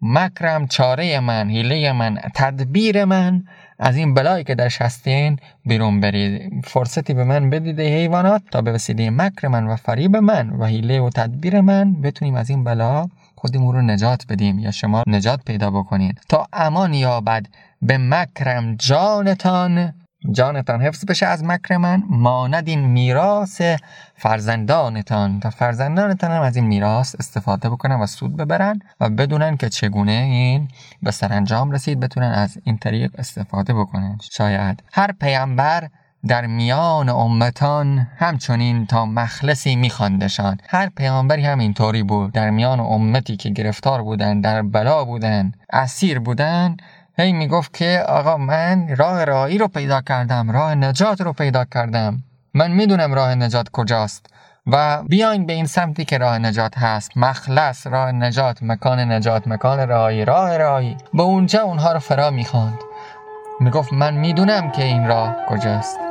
مکرم 0.00 0.66
چاره 0.66 1.20
من 1.20 1.50
حیله 1.50 1.92
من 1.92 2.18
تدبیر 2.34 3.04
من. 3.04 3.44
از 3.78 3.96
این 3.96 4.14
بلایی 4.14 4.44
که 4.44 4.54
درش 4.54 4.82
هستین 4.82 5.38
بیرون 5.64 6.00
برید. 6.00 6.52
فرصتی 6.64 7.14
به 7.14 7.24
من 7.24 7.50
بدید 7.50 7.80
حیوانات 7.80 8.42
تا 8.50 8.62
به 8.62 8.72
وسیله 8.72 9.10
مکر 9.10 9.48
من 9.48 9.66
و 9.66 9.76
فریب 9.76 10.16
من 10.16 10.50
و 10.50 10.64
حیله 10.64 11.00
و 11.00 11.10
تدبیر 11.10 11.60
من 11.60 12.00
بتونیم 12.02 12.34
از 12.34 12.50
این 12.50 12.64
بلا 12.64 13.08
خودمون 13.36 13.74
رو 13.74 13.82
نجات 13.82 14.24
بدیم 14.28 14.58
یا 14.58 14.70
شما 14.70 15.02
نجات 15.06 15.44
پیدا 15.44 15.70
بکنین. 15.70 16.12
تا 16.28 16.46
امان 16.52 16.94
یابد 16.94 17.46
به 17.82 17.98
مکرم 17.98 18.76
جانتان 18.76 19.92
جانتان 20.32 20.82
حفظ 20.82 21.04
بشه 21.04 21.26
از 21.26 21.44
مکر 21.44 21.76
من. 21.76 22.02
ماند 22.08 22.68
این 22.68 22.80
میراث 22.80 23.62
فرزندانتان. 24.16 25.40
تا 25.40 25.50
فرزندانتان 25.50 26.30
هم 26.30 26.42
از 26.42 26.56
این 26.56 26.66
میراث 26.66 27.14
استفاده 27.18 27.70
بکنن 27.70 28.00
و 28.00 28.06
سود 28.06 28.36
ببرن 28.36 28.80
و 29.00 29.10
بدونن 29.10 29.56
که 29.56 29.68
چگونه 29.68 30.12
این 30.12 30.68
به 31.02 31.10
سرانجام 31.10 31.70
رسید 31.70 32.00
بتونن 32.00 32.32
از 32.32 32.58
این 32.64 32.78
طریق 32.78 33.10
استفاده 33.18 33.74
بکنن. 33.74 34.18
شاید 34.30 34.82
هر 34.92 35.12
پیامبر 35.12 35.88
در 36.26 36.46
میان 36.46 37.08
امتان 37.08 38.08
همچنین 38.16 38.86
تا 38.86 39.06
مخلصی 39.06 39.76
میخواندشان. 39.76 40.58
هر 40.68 40.88
پیامبری 40.88 41.44
هم 41.44 41.58
اینطوری 41.58 42.02
بود. 42.02 42.32
در 42.32 42.50
میان 42.50 42.80
امتی 42.80 43.36
که 43.36 43.50
گرفتار 43.50 44.02
بودن 44.02 44.40
در 44.40 44.62
بلا 44.62 45.04
بودن 45.04 45.52
اسیر 45.72 46.18
بودن 46.18 46.76
هی 47.18 47.32
می‌گفت 47.32 47.74
که 47.74 48.04
آقا 48.08 48.36
من 48.36 48.96
راه 48.96 49.24
راهی 49.24 49.58
رو 49.58 49.68
پیدا 49.68 50.00
کردم 50.00 50.50
راه 50.50 50.74
نجات 50.74 51.20
رو 51.20 51.32
پیدا 51.32 51.64
کردم. 51.64 52.22
من 52.54 52.70
می‌دونم 52.70 53.14
راه 53.14 53.34
نجات 53.34 53.68
کجاست. 53.72 54.26
و 54.66 55.02
بیاین 55.02 55.46
به 55.46 55.52
این 55.52 55.66
سمتی 55.66 56.04
که 56.04 56.18
راه 56.18 56.38
نجات 56.38 56.78
هست. 56.78 57.10
مخلص 57.16 57.86
راه 57.86 58.12
نجات 58.12 58.62
مکان 58.62 59.12
نجات 59.12 59.48
مکان 59.48 59.88
راهی 59.88 60.24
راه 60.24 60.56
راهی. 60.56 60.96
به 61.14 61.22
اونجا 61.22 61.62
اونها 61.62 61.92
رو 61.92 61.98
فرا 61.98 62.30
می‌خواند. 62.30 62.78
می‌گفت 63.60 63.92
من 63.92 64.14
می‌دونم 64.14 64.70
که 64.70 64.84
این 64.84 65.06
راه 65.06 65.36
کجاست. 65.48 66.07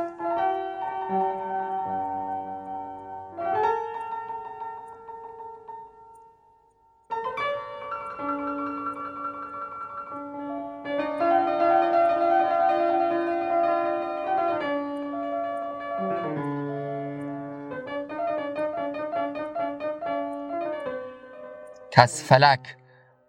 کس 21.98 22.24
فلک 22.24 22.76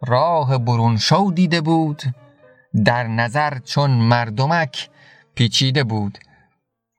راه 0.08 0.58
برون 0.58 0.98
شو 0.98 1.32
دیده 1.36 1.62
بود 1.62 2.02
در 2.86 3.08
نظر 3.08 3.60
چون 3.60 3.92
مردمک 3.92 4.90
پیچیده 5.36 5.84
بود. 5.84 6.18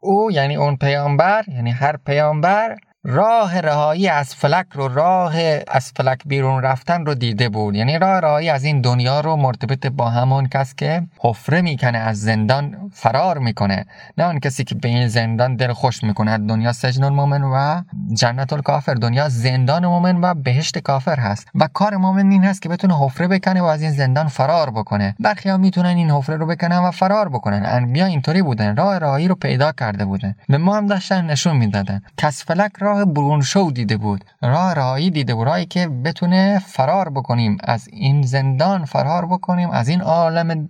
او 0.01 0.33
یعنی 0.33 0.57
اون 0.57 0.77
پیامبر 0.77 1.45
یعنی 1.49 1.71
هر 1.71 1.97
پیامبر 1.97 2.77
راه 3.05 3.61
رهایی 3.61 4.09
از 4.09 4.35
فلک 4.35 4.67
رو 4.73 4.89
راه 4.89 5.35
از 5.69 5.93
فلک 5.97 6.21
بیرون 6.27 6.63
رفتن 6.63 7.07
رو 7.07 7.15
دیده 7.15 7.49
بود. 7.49 7.75
یعنی 7.75 7.99
راه 7.99 8.21
رهایی 8.21 8.49
از 8.49 8.65
این 8.65 8.81
دنیا 8.81 9.21
رو 9.21 9.37
مرتبط 9.37 9.87
با 9.87 10.11
همون 10.11 10.49
کس 10.49 10.75
که 10.75 11.03
حفره 11.21 11.61
می‌کنه 11.61 11.99
از 11.99 12.21
زندان 12.21 12.91
فرار 12.93 13.39
می‌کنه. 13.39 13.87
نه 14.19 14.25
اون 14.25 14.41
کسی 14.41 14.65
که 14.65 14.75
به 14.75 14.89
این 14.89 15.09
زندان 15.09 15.57
دل 15.57 15.73
خوش 15.73 16.05
می‌کنه 16.05 16.39
دنیا 16.39 16.73
سجن 16.73 17.05
المؤمن 17.05 17.43
و 17.43 17.83
جنت 18.15 18.53
الکافر. 18.53 18.95
دنیا 18.95 19.29
زندان 19.29 19.87
مؤمن 19.87 20.21
و 20.21 20.35
بهشت 20.35 20.79
کافر 20.79 21.17
هست. 21.21 21.49
و 21.55 21.69
کار 21.73 21.97
مؤمن 21.97 22.31
این 22.31 22.45
هست 22.45 22.63
که 22.63 22.69
بتونه 22.69 22.99
حفره 22.99 23.29
بکنه 23.29 23.63
و 23.63 23.65
از 23.65 23.83
این 23.83 23.91
زندان 23.91 24.29
فرار 24.29 24.71
بکنه. 24.71 25.15
برخی 25.21 25.49
ها 25.49 25.57
می‌تونن 25.57 25.97
این 25.97 26.11
حفره 26.11 26.37
رو 26.37 26.47
بکنن 26.47 26.79
و 26.79 26.91
فرار 26.91 27.29
بکنن. 27.29 27.63
انبیا 27.67 28.07
اینطوری 28.07 28.43
بودن. 28.43 28.77
راه 28.77 28.99
راهی 28.99 29.29
رو 29.29 29.35
پیدا 29.35 29.73
کرده 29.73 30.05
بودن. 30.05 30.35
به 30.49 30.59
ما 30.59 30.77
هم 30.77 30.87
داشتن 30.87 31.27
نشون 31.27 31.57
می‌دادن. 31.57 32.03
کس 32.17 32.45
فلک 32.45 32.73
راه 32.91 33.05
برون 33.05 33.41
شو 33.41 33.71
دیده 33.75 33.97
بود 33.97 34.25
راه 34.43 34.75
راهی 34.75 35.11
دیده 35.11 35.35
بود 35.35 35.47
راهی 35.47 35.67
که 35.67 35.89
بتونه 35.89 36.63
فرار 36.67 37.09
بکنیم 37.09 37.59
از 37.65 37.89
این 37.93 38.23
زندان 38.23 38.85
فرار 38.85 39.27
بکنیم 39.27 39.71
از 39.71 39.89
این 39.89 40.01
عالم 40.01 40.69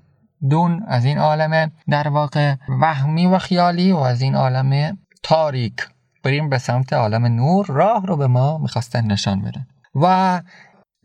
دون 0.50 0.82
از 0.88 1.04
این 1.04 1.18
عالم 1.18 1.70
در 1.88 2.08
واقع 2.08 2.54
وهمی 2.80 3.26
و 3.26 3.38
خیالی 3.38 3.92
و 3.92 3.96
از 3.96 4.22
این 4.22 4.34
عالم 4.34 4.98
تاریک. 5.22 5.88
بریم 6.22 6.48
به 6.48 6.58
سمت 6.58 6.92
عالم 6.92 7.26
نور 7.26 7.66
راه 7.66 8.06
رو 8.06 8.16
به 8.16 8.26
ما 8.26 8.58
می‌خواستن 8.58 9.04
نشان 9.06 9.42
بدن. 9.42 9.66
و 9.94 10.40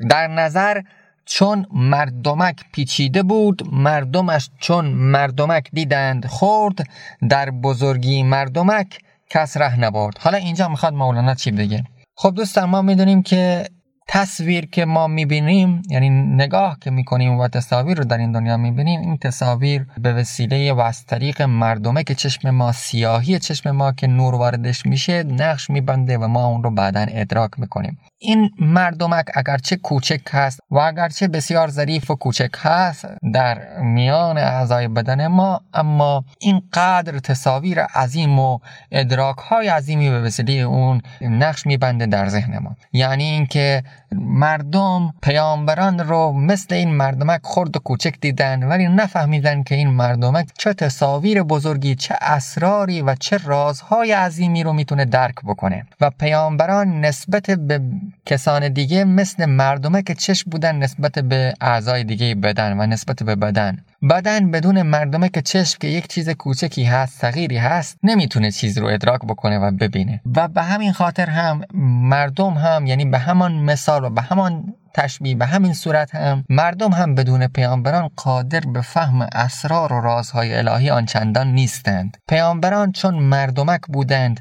در 0.10 0.28
نظر 0.28 0.82
چون 1.26 1.66
مردمک 1.74 2.56
پیچیده 2.72 3.24
بود 3.24 3.70
مردمش 3.74 4.50
چون 4.60 4.86
مردمک 4.86 5.70
دیدند 5.74 6.26
خورد 6.26 6.88
در 7.30 7.52
بزرگی 7.52 8.24
مردمک 8.24 9.00
کس 9.30 9.58
ره 9.58 9.80
نبرد. 9.80 10.18
حالا 10.18 10.38
اینجا 10.38 10.68
می‌خواد 10.70 10.94
مولانا 10.94 11.36
چی 11.36 11.52
بگه؟ 11.52 11.84
خب 12.16 12.34
دوستان 12.36 12.70
ما 12.70 12.82
می‌دونیم 12.82 13.22
که 13.24 13.66
تصویر 14.08 14.66
که 14.66 14.86
ما 14.86 15.08
می‌بینیم 15.08 15.82
یعنی 15.90 16.10
نگاه 16.10 16.78
که 16.82 16.92
می‌کنیم 16.92 17.40
و 17.40 17.48
تصاویر 17.48 17.98
رو 17.98 18.04
در 18.04 18.18
این 18.18 18.32
دنیا 18.32 18.58
می‌بینیم 18.58 19.02
این 19.02 19.18
تصاویر 19.18 19.86
به 19.98 20.14
وسیله 20.14 20.74
و 20.74 20.80
از 20.80 21.06
طریق 21.06 21.42
مردمه 21.42 22.04
که 22.04 22.16
چشم 22.16 22.50
ما 22.50 22.72
سیاهی 22.72 23.40
چشم 23.40 23.72
ما 23.72 23.92
که 23.92 24.08
نور 24.08 24.36
واردش 24.36 24.86
میشه 24.86 25.24
نقش 25.24 25.70
میبنده 25.70 26.18
و 26.18 26.28
ما 26.28 26.46
اون 26.46 26.64
رو 26.64 26.72
بعدا 26.72 27.06
ادراک 27.10 27.52
می‌کنیم. 27.58 27.98
این 28.26 28.52
مردمک 28.60 29.26
اگرچه 29.34 29.76
کوچک 29.76 30.22
هست 30.32 30.60
و 30.72 30.78
اگرچه 30.78 31.28
بسیار 31.28 31.68
ظریف 31.68 32.12
و 32.12 32.16
کوچک 32.16 32.52
هست 32.58 33.08
در 33.34 33.80
میان 33.82 34.38
اعضای 34.38 34.88
بدن 34.88 35.28
ما 35.28 35.62
اما 35.74 36.26
اینقدر 36.40 37.20
تصاویر 37.20 37.80
عظیم 37.80 38.40
و 38.40 38.60
ادراک 38.92 39.38
های 39.38 39.68
عظیمی 39.68 40.10
به 40.10 40.22
وسیله 40.22 40.54
اون 40.54 41.02
نقش 41.22 41.66
میبنده 41.66 42.06
در 42.06 42.28
ذهن 42.28 42.58
ما. 42.58 42.76
یعنی 42.94 43.24
اینکه 43.24 43.84
مردم 44.20 45.14
پیامبران 45.22 46.00
رو 46.00 46.32
مثل 46.32 46.76
این 46.76 46.92
مردمک 46.92 47.42
خرد 47.44 47.78
و 47.78 47.80
کوچک 47.80 48.16
دیدن 48.22 48.64
ولی 48.64 48.88
نفهمیدن 48.88 49.64
که 49.64 49.76
این 49.76 49.90
مردمک 49.90 50.48
چه 50.58 50.74
تصاویر 50.74 51.44
بزرگی 51.44 51.96
چه 51.96 52.16
اسراری 52.22 53.02
و 53.02 53.16
چه 53.16 53.38
رازهای 53.38 54.12
عظیمی 54.12 54.64
رو 54.64 54.74
می‌تونه 54.74 55.06
درک 55.06 55.36
بکنه. 55.46 55.86
و 56.02 56.10
پیامبران 56.10 57.02
نسبت 57.02 57.52
به 57.52 57.82
کسان 58.26 58.70
دیگه 58.70 59.04
مثل 59.04 59.46
مردمک 59.46 60.12
چشم 60.12 60.50
بودن 60.50 60.76
نسبت 60.76 61.20
به 61.20 61.54
اعضای 61.62 62.04
دیگه 62.04 62.36
بدن 62.36 62.80
و 62.80 62.86
نسبت 62.86 63.24
به 63.24 63.36
بدن. 63.36 63.78
بدن 64.10 64.52
بدون 64.52 64.82
مردمه 64.82 65.30
که 65.30 65.42
چشم 65.42 65.78
که 65.82 65.88
یک 65.88 66.08
چیز 66.08 66.30
کوچکی 66.30 66.84
هست 66.84 67.22
صغیری 67.22 67.58
هست 67.58 67.98
نمی‌تونه 68.04 68.52
چیز 68.52 68.78
رو 68.78 68.88
ادراک 68.88 69.22
بکنه 69.22 69.60
و 69.60 69.72
ببینه. 69.72 70.22
و 70.36 70.48
به 70.48 70.62
همین 70.64 70.92
خاطر 70.92 71.30
هم 71.30 71.62
مردم 72.10 72.54
هم 72.54 72.86
یعنی 72.86 73.06
به 73.06 73.18
همان 73.20 73.54
مثال 73.54 74.04
و 74.04 74.10
به 74.10 74.22
همان 74.22 74.74
تشبیه 74.94 75.36
به 75.36 75.46
همین 75.46 75.74
صورت 75.74 76.16
هم 76.16 76.44
مردم 76.50 76.92
هم 76.92 77.16
بدون 77.16 77.48
پیامبران 77.48 78.10
قادر 78.16 78.60
به 78.60 78.82
فهم 78.82 79.22
اسرار 79.22 79.94
و 79.94 80.02
رازهای 80.02 80.56
الهی 80.56 80.90
آنچندان 80.90 81.48
نیستند. 81.48 82.18
پیامبران 82.28 82.92
چون 82.92 83.16
مردمک 83.16 83.82
بودند 83.88 84.40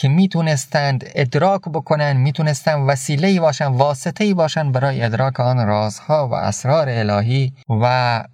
که 0.00 0.08
می‌تونستند 0.08 1.04
ادراک 1.14 1.60
بکنن 1.60 2.12
می‌تونستند 2.16 2.88
وسیله 2.88 3.40
باشن 3.40 3.66
واسطه 3.66 4.34
باشن 4.34 4.72
برای 4.72 5.02
ادراک 5.02 5.40
آن 5.40 5.66
رازها 5.66 6.28
و 6.28 6.34
اسرار 6.34 6.88
الهی 6.88 7.52
و 7.68 7.84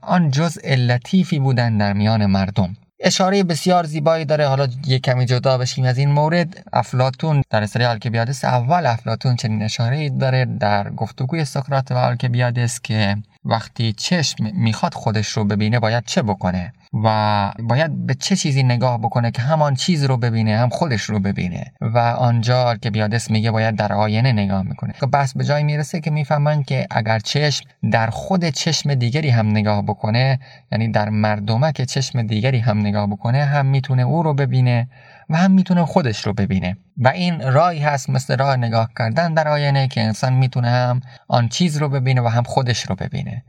آن 0.01 0.31
جزء 0.31 0.75
لطیفی 0.75 1.39
بودن 1.39 1.79
در 1.79 1.93
میان 1.93 2.27
مردم. 2.27 2.77
اشاره 3.01 3.43
بسیار 3.43 3.85
زیبایی 3.85 4.25
داره. 4.25 4.47
حالا 4.47 4.69
یک 4.87 5.03
کمی 5.03 5.27
جدا 5.27 5.59
بشیم 5.59 5.85
از 5.85 5.99
این 5.99 6.11
مورد. 6.11 6.65
افلاتون 6.73 7.43
در 7.51 7.67
سری 7.67 7.85
آلکبیادس 7.85 8.45
اول 8.45 8.87
افلاتون 8.87 9.37
چنین 9.37 9.63
اشاره 9.63 10.09
داره 10.09 10.45
در 10.45 10.91
گفتگوی 10.91 11.45
سقراط 11.45 11.91
و 11.91 11.95
آلکبیادس 11.95 12.81
که 12.81 13.17
وقتی 13.47 13.93
چشم 13.93 14.50
می‌خواد 14.55 14.95
خودش 14.95 15.29
رو 15.29 15.45
ببینه 15.45 15.81
باید 15.81 16.05
چه 16.05 16.23
بکنه؟ 16.23 16.73
و 17.05 17.53
باید 17.62 18.07
به 18.07 18.15
چه 18.15 18.37
چیزی 18.37 18.62
نگاه 18.62 18.99
بکنه 18.99 19.31
که 19.31 19.43
همان 19.43 19.75
چیز 19.75 20.05
رو 20.05 20.17
ببینه 20.17 20.59
هم 20.59 20.69
خودش 20.69 21.03
رو 21.03 21.21
ببینه؟ 21.21 21.73
و 21.81 21.99
آنجا 21.99 22.76
که 22.76 22.91
بیادس 22.91 23.31
میگه 23.31 23.50
باید 23.50 23.76
در 23.76 23.93
آینه 23.93 24.33
نگاه 24.33 24.62
می‌کنه. 24.62 24.95
که 25.00 25.07
بس 25.07 25.35
به 25.37 25.45
جای 25.45 25.62
می‌رسه 25.62 26.00
که 26.00 26.11
می‌فهمن 26.11 26.62
که 26.62 26.87
اگر 26.91 27.19
چشم 27.19 27.65
در 27.93 28.11
خود 28.11 28.49
چشم 28.49 28.95
دیگری 28.95 29.31
هم 29.31 29.50
نگاه 29.50 29.83
بکنه 29.83 30.38
یعنی 30.73 30.88
در 30.88 31.09
مردمک 31.09 31.83
چشم 31.83 32.23
دیگری 32.23 32.59
هم 32.59 32.79
نگاه 32.81 33.07
بکنه 33.07 33.45
هم 33.45 33.67
می‌تونه 33.67 34.03
او 34.03 34.23
رو 34.23 34.35
ببینه 34.35 34.88
و 35.30 35.37
هم 35.37 35.50
می‌تونه 35.50 35.85
خودش 35.85 36.26
رو 36.26 36.33
ببینه. 36.33 36.76
و 36.97 37.09
این 37.09 37.52
راهی 37.52 37.78
هست 37.78 38.11
مثل 38.11 38.37
راه 38.37 38.56
نگاه 38.56 38.90
کردن 38.99 39.35
در 39.35 39.49
آینه 39.49 39.88
که 39.88 40.00
انسان 40.00 40.33
می‌تونه 40.33 40.71
هم 40.71 41.00
آن 41.28 41.49
چیز 41.49 41.76
رو 41.76 41.88
ببینه 41.88 42.21
و 42.21 42.28
هم 42.28 42.42
خودش 42.42 42.83
رو 42.83 42.95
ببینه. 42.95 43.45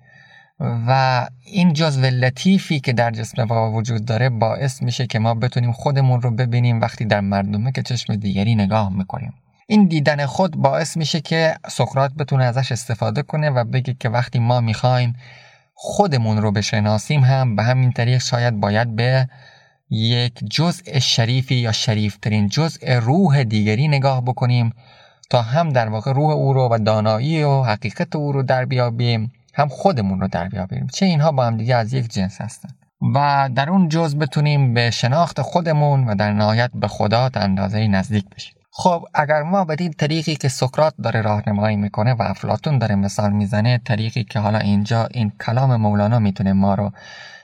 و 0.60 1.28
این 1.44 1.74
جزو 1.74 2.02
لطیفی 2.02 2.80
که 2.80 2.94
در 2.94 3.12
جسم 3.12 3.46
با 3.46 3.72
وجود 3.72 4.06
داره 4.06 4.30
باعث 4.30 4.82
میشه 4.82 5.08
که 5.08 5.20
ما 5.20 5.34
بتونیم 5.34 5.72
خودمون 5.72 6.22
رو 6.22 6.32
ببینیم 6.32 6.82
وقتی 6.82 7.06
در 7.06 7.22
مردمه 7.22 7.72
که 7.72 7.82
چشم 7.82 8.16
دیگری 8.16 8.56
نگاه 8.56 8.98
می‌کنیم. 8.98 9.34
این 9.68 9.88
دیدن 9.88 10.26
خود 10.26 10.56
باعث 10.56 10.98
میشه 10.98 11.22
که 11.22 11.56
سقراط 11.68 12.12
بتونه 12.14 12.44
ازش 12.44 12.72
استفاده 12.72 13.22
کنه 13.22 13.50
و 13.50 13.64
بگه 13.64 13.96
که 14.00 14.10
وقتی 14.10 14.40
ما 14.40 14.62
می‌خوایم 14.62 15.16
خودمون 15.74 16.38
رو 16.38 16.52
بشناسیم 16.52 17.24
هم 17.24 17.56
به 17.56 17.64
همین 17.64 17.92
طریق 17.92 18.22
شاید 18.22 18.60
باید 18.60 18.96
به 18.96 19.28
یک 19.90 20.34
جزء 20.52 21.00
شریفی 21.00 21.56
یا 21.56 21.72
شریفترین 21.72 22.48
جزء 22.48 23.00
روح 23.00 23.44
دیگری 23.44 23.88
نگاه 23.88 24.22
بکنیم 24.22 24.74
تا 25.30 25.42
هم 25.42 25.70
در 25.70 25.90
واقع 25.90 26.14
روح 26.14 26.32
او 26.32 26.54
رو 26.54 26.70
و 26.72 26.78
دانایی 26.78 27.44
و 27.44 27.64
حقیقت 27.64 28.16
او 28.16 28.32
رو 28.32 28.44
در 28.44 28.66
بیابیم 28.66 29.32
هم 29.54 29.68
خودمون 29.68 30.22
رو 30.22 30.28
در 30.28 30.50
بیابیم. 30.50 30.88
چه 30.94 31.06
اینها 31.06 31.32
با 31.32 31.46
هم 31.46 31.58
دیگه 31.58 31.76
از 31.76 31.94
یک 31.94 32.08
جنس 32.08 32.42
هستن. 32.42 32.70
و 33.16 33.50
در 33.56 33.70
اون 33.70 33.90
جز 33.90 34.16
بتونیم 34.16 34.74
به 34.74 34.92
شناخت 34.92 35.42
خودمون 35.42 36.08
و 36.08 36.16
در 36.16 36.34
نهایت 36.34 36.72
به 36.74 36.88
خدا 36.88 37.30
اندازه 37.34 37.88
نزدیک 37.88 38.26
بشیم. 38.36 38.54
خب 38.72 39.06
اگر 39.14 39.44
ما 39.44 39.66
به 39.66 39.76
این 39.80 39.94
طریقی 39.94 40.36
که 40.36 40.50
سقراط 40.50 40.94
داره 41.04 41.22
راهنمایی 41.22 41.76
می‌کنه 41.76 42.14
و 42.14 42.22
افلاتون 42.22 42.78
داره 42.78 42.96
مثال 42.96 43.32
می‌زنه 43.32 43.82
طریقی 43.86 44.24
که 44.24 44.40
حالا 44.40 44.60
اینجا 44.60 45.06
این 45.06 45.32
کلام 45.46 45.76
مولانا 45.76 46.20
می‌تونه 46.20 46.54
ما 46.54 46.76
رو 46.76 46.92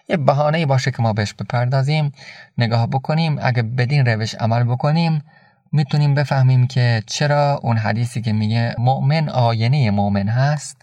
یه 0.10 0.18
بهانه 0.18 0.66
باشه 0.66 0.92
که 0.92 1.02
ما 1.02 1.14
بهش 1.14 1.34
بپردازیم. 1.34 2.12
نگاه 2.58 2.88
بکنیم. 2.88 3.38
اگه 3.42 3.62
بدین 3.62 4.06
روش 4.06 4.36
عمل 4.36 4.64
بکنیم 4.64 5.24
می‌تونیم 5.72 6.14
بفهمیم 6.14 6.68
که 6.68 7.04
چرا 7.08 7.60
اون 7.64 7.78
حدیثی 7.78 8.22
که 8.22 8.34
میگه 8.34 8.76
مؤمن 8.78 9.30
آینه 9.30 9.92
مؤمن 9.92 10.28
هست. 10.28 10.78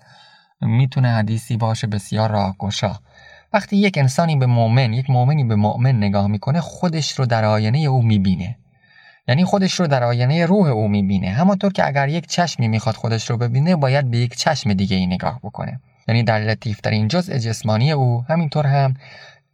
می‌تونه 0.61 1.09
حدیثی 1.09 1.57
باشه 1.57 1.87
بسیار 1.87 2.31
راهگشا. 2.31 2.93
وقتی 3.53 3.77
یک 3.77 3.99
انسانی 3.99 4.37
به 4.37 4.47
مؤمن 4.47 4.93
یک 4.93 5.11
مؤمنی 5.11 5.45
به 5.45 5.57
مؤمن 5.57 5.97
نگاه 5.97 6.27
می‌کنه 6.27 6.61
خودش 6.61 7.19
رو 7.19 7.27
در 7.27 7.45
آینه 7.45 7.79
او 7.79 8.03
می‌بینه. 8.03 8.57
یعنی 9.29 9.45
خودش 9.45 9.81
رو 9.81 9.87
در 9.87 10.05
آینه 10.05 10.47
روح 10.47 10.69
او 10.69 10.89
می‌بینه. 10.89 11.31
همانطور 11.31 11.73
که 11.73 11.87
اگر 11.87 12.09
یک 12.09 12.27
چشمی 12.27 12.69
می‌خواد 12.69 12.95
خودش 12.95 13.31
رو 13.31 13.37
ببینه 13.37 13.77
باید 13.77 14.11
به 14.11 14.19
یک 14.19 14.37
چشم 14.37 14.73
دیگه 14.73 14.97
ای 14.97 15.07
نگاه 15.07 15.41
بکنه. 15.43 15.81
یعنی 16.11 16.23
در 16.23 16.41
لطیفترین 16.41 17.09
جزء 17.09 17.39
جسمانی 17.39 17.93
او 17.93 18.25
همینطور 18.29 18.67
هم 18.67 18.95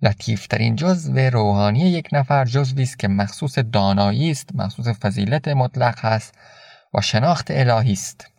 لطیفترین 0.03 0.77
جزء 0.77 1.31
روحانی 1.31 1.81
یک 1.81 2.09
نفر 2.13 2.45
جزوی 2.45 2.83
است 2.83 2.99
که 2.99 3.09
مخصوص 3.09 3.59
دانایی 3.59 4.31
است 4.31 4.51
مخصوص 4.55 4.89
فضیلت 4.89 5.49
مطلق 5.49 5.99
هست 5.99 6.35
و 6.95 7.01
شناخت 7.01 7.51
الهی 7.51 7.93
است. 7.93 8.31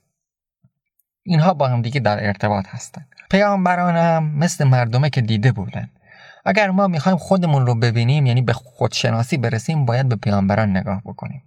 اینها 1.23 1.53
با 1.53 1.67
هم 1.67 1.81
دیگه 1.81 1.99
در 1.99 2.27
ارتباط 2.27 2.65
هستند. 2.67 3.07
پیامبران 3.31 3.95
هم 3.95 4.23
مثل 4.23 4.63
مردمه 4.63 5.09
که 5.09 5.21
دیده 5.21 5.51
بودن 5.51 5.89
اگر 6.45 6.69
ما 6.69 6.87
می‌خوایم 6.87 7.17
خودمون 7.17 7.65
رو 7.65 7.75
ببینیم 7.75 8.25
یعنی 8.25 8.41
به 8.41 8.53
خودشناسی 8.53 9.37
برسیم 9.37 9.85
باید 9.85 10.09
به 10.09 10.15
پیامبران 10.15 10.77
نگاه 10.77 11.01
بکنیم. 11.05 11.43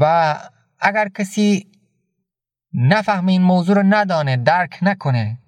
و 0.00 0.34
اگر 0.80 1.08
کسی 1.08 1.66
نفهم 2.74 3.26
این 3.26 3.42
موضوع 3.42 3.76
رو 3.76 3.82
ندانه 3.82 4.36
درک 4.36 4.78
نکنه 4.82 5.38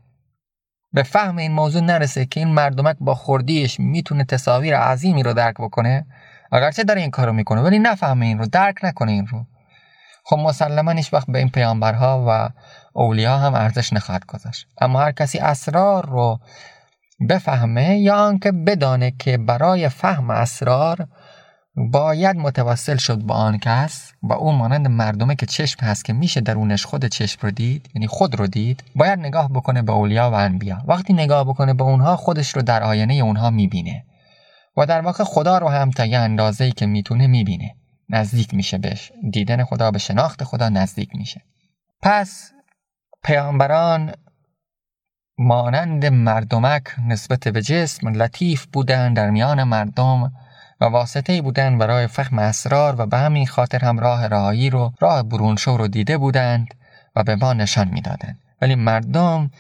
به 0.93 1.03
فهم 1.03 1.37
این 1.37 1.53
موضوع 1.53 1.83
نرسه 1.83 2.27
که 2.27 2.41
این 2.41 2.49
مردمک 2.49 2.97
با 3.01 3.15
خوردیش 3.15 3.81
می‌تونه 3.81 4.25
تصاویر 4.25 4.79
عظیمی 4.79 5.23
رو 5.23 5.33
درک 5.33 5.55
بکنه؟ 5.55 6.07
اگرچه 6.53 6.85
داره 6.85 7.01
این 7.01 7.11
کارو 7.11 7.33
می‌کنه 7.33 7.61
ولی 7.61 7.79
نفهمه 7.79 8.27
این 8.27 8.39
رو 8.39 8.47
درک 8.47 8.75
نکنه 8.83 9.13
این 9.13 9.27
رو. 9.27 9.47
خب 10.25 10.37
مسلما 10.37 10.91
هیچ 10.91 11.15
وقت 11.15 11.27
به 11.31 11.39
این 11.39 11.49
پیامبرها 11.49 12.25
و 12.29 12.49
اولیا 12.93 13.39
هم 13.39 13.55
ارزش 13.55 13.93
نخواهد 13.93 14.27
گذاشت. 14.27 14.67
اما 14.81 15.01
هر 15.01 15.13
کسی 15.13 15.39
اسرار 15.39 16.07
رو 16.07 16.39
بفهمه 17.29 17.99
یا 17.99 18.17
آنکه 18.17 18.53
بدانه 18.53 19.11
که 19.19 19.39
برای 19.39 19.89
فهم 19.89 20.31
اسرار 20.31 21.07
باید 21.79 22.37
متوسل 22.37 22.97
شد 22.97 23.19
با 23.19 23.35
آن 23.35 23.59
کس 23.59 24.13
و 24.23 24.33
او 24.33 24.53
مانند 24.53 24.89
مردمه 24.89 25.35
که 25.35 25.47
چشم 25.47 25.87
هست 25.87 26.05
که 26.05 26.13
میشه 26.13 26.41
درونش 26.41 26.87
خود 26.87 27.07
چشم 27.07 27.39
رو 27.43 27.51
دید 27.51 27.91
یعنی 27.95 28.07
خود 28.07 28.35
رو 28.35 28.47
دید 28.47 28.85
باید 28.95 29.19
نگاه 29.19 29.49
بکنه 29.53 29.83
به 29.83 29.93
اولیا 29.93 30.31
و 30.31 30.35
انبیا. 30.35 30.83
وقتی 30.87 31.13
نگاه 31.13 31.45
بکنه 31.45 31.75
به 31.75 31.85
اونها 31.85 32.17
خودش 32.17 32.57
رو 32.57 32.63
در 32.63 32.83
آینه 32.83 33.15
اونها 33.15 33.51
می‌بینه 33.51 34.05
و 34.77 34.87
در 34.87 35.01
واقع 35.01 35.25
خدا 35.25 35.59
رو 35.59 35.69
هم 35.69 35.91
تا 35.91 36.05
یه 36.05 36.19
اندازه 36.19 36.71
که 36.71 36.87
می‌تونه 36.87 37.27
می‌بینه. 37.27 37.75
نزدیک 38.11 38.55
میشه 38.55 38.79
بهش. 38.79 39.13
دیدن 39.33 39.65
خدا 39.65 39.91
به 39.91 39.99
شناخت 39.99 40.45
خدا 40.45 40.69
نزدیک 40.69 41.09
میشه. 41.15 41.43
پس 42.03 42.53
پیامبران 43.23 44.13
مانند 45.39 46.07
مردمک 46.07 46.83
نسبت 47.07 47.49
به 47.49 47.63
جسم 47.63 48.09
لطیف 48.09 48.67
بودن 48.67 49.13
در 49.13 49.31
میان 49.31 49.63
مردم. 49.63 50.33
و 50.81 50.85
واسطه 50.85 51.43
بودند 51.43 51.79
برای 51.79 52.07
فهم 52.07 52.39
اسرار 52.39 52.95
و 52.99 53.07
به 53.07 53.19
همین 53.19 53.47
خاطر 53.47 53.79
هم 53.79 53.99
راه 53.99 54.27
رهایی 54.27 54.71
رو 54.71 54.93
راه 55.01 55.23
برونشو 55.23 55.77
رو 55.77 55.89
دیده 55.89 56.19
بودند 56.19 56.75
و 57.17 57.23
به 57.23 57.37
ما 57.37 57.53
نشان 57.53 57.89
می‌دادند. 57.89 58.39
ولی 58.63 58.75
مردم 58.75 59.51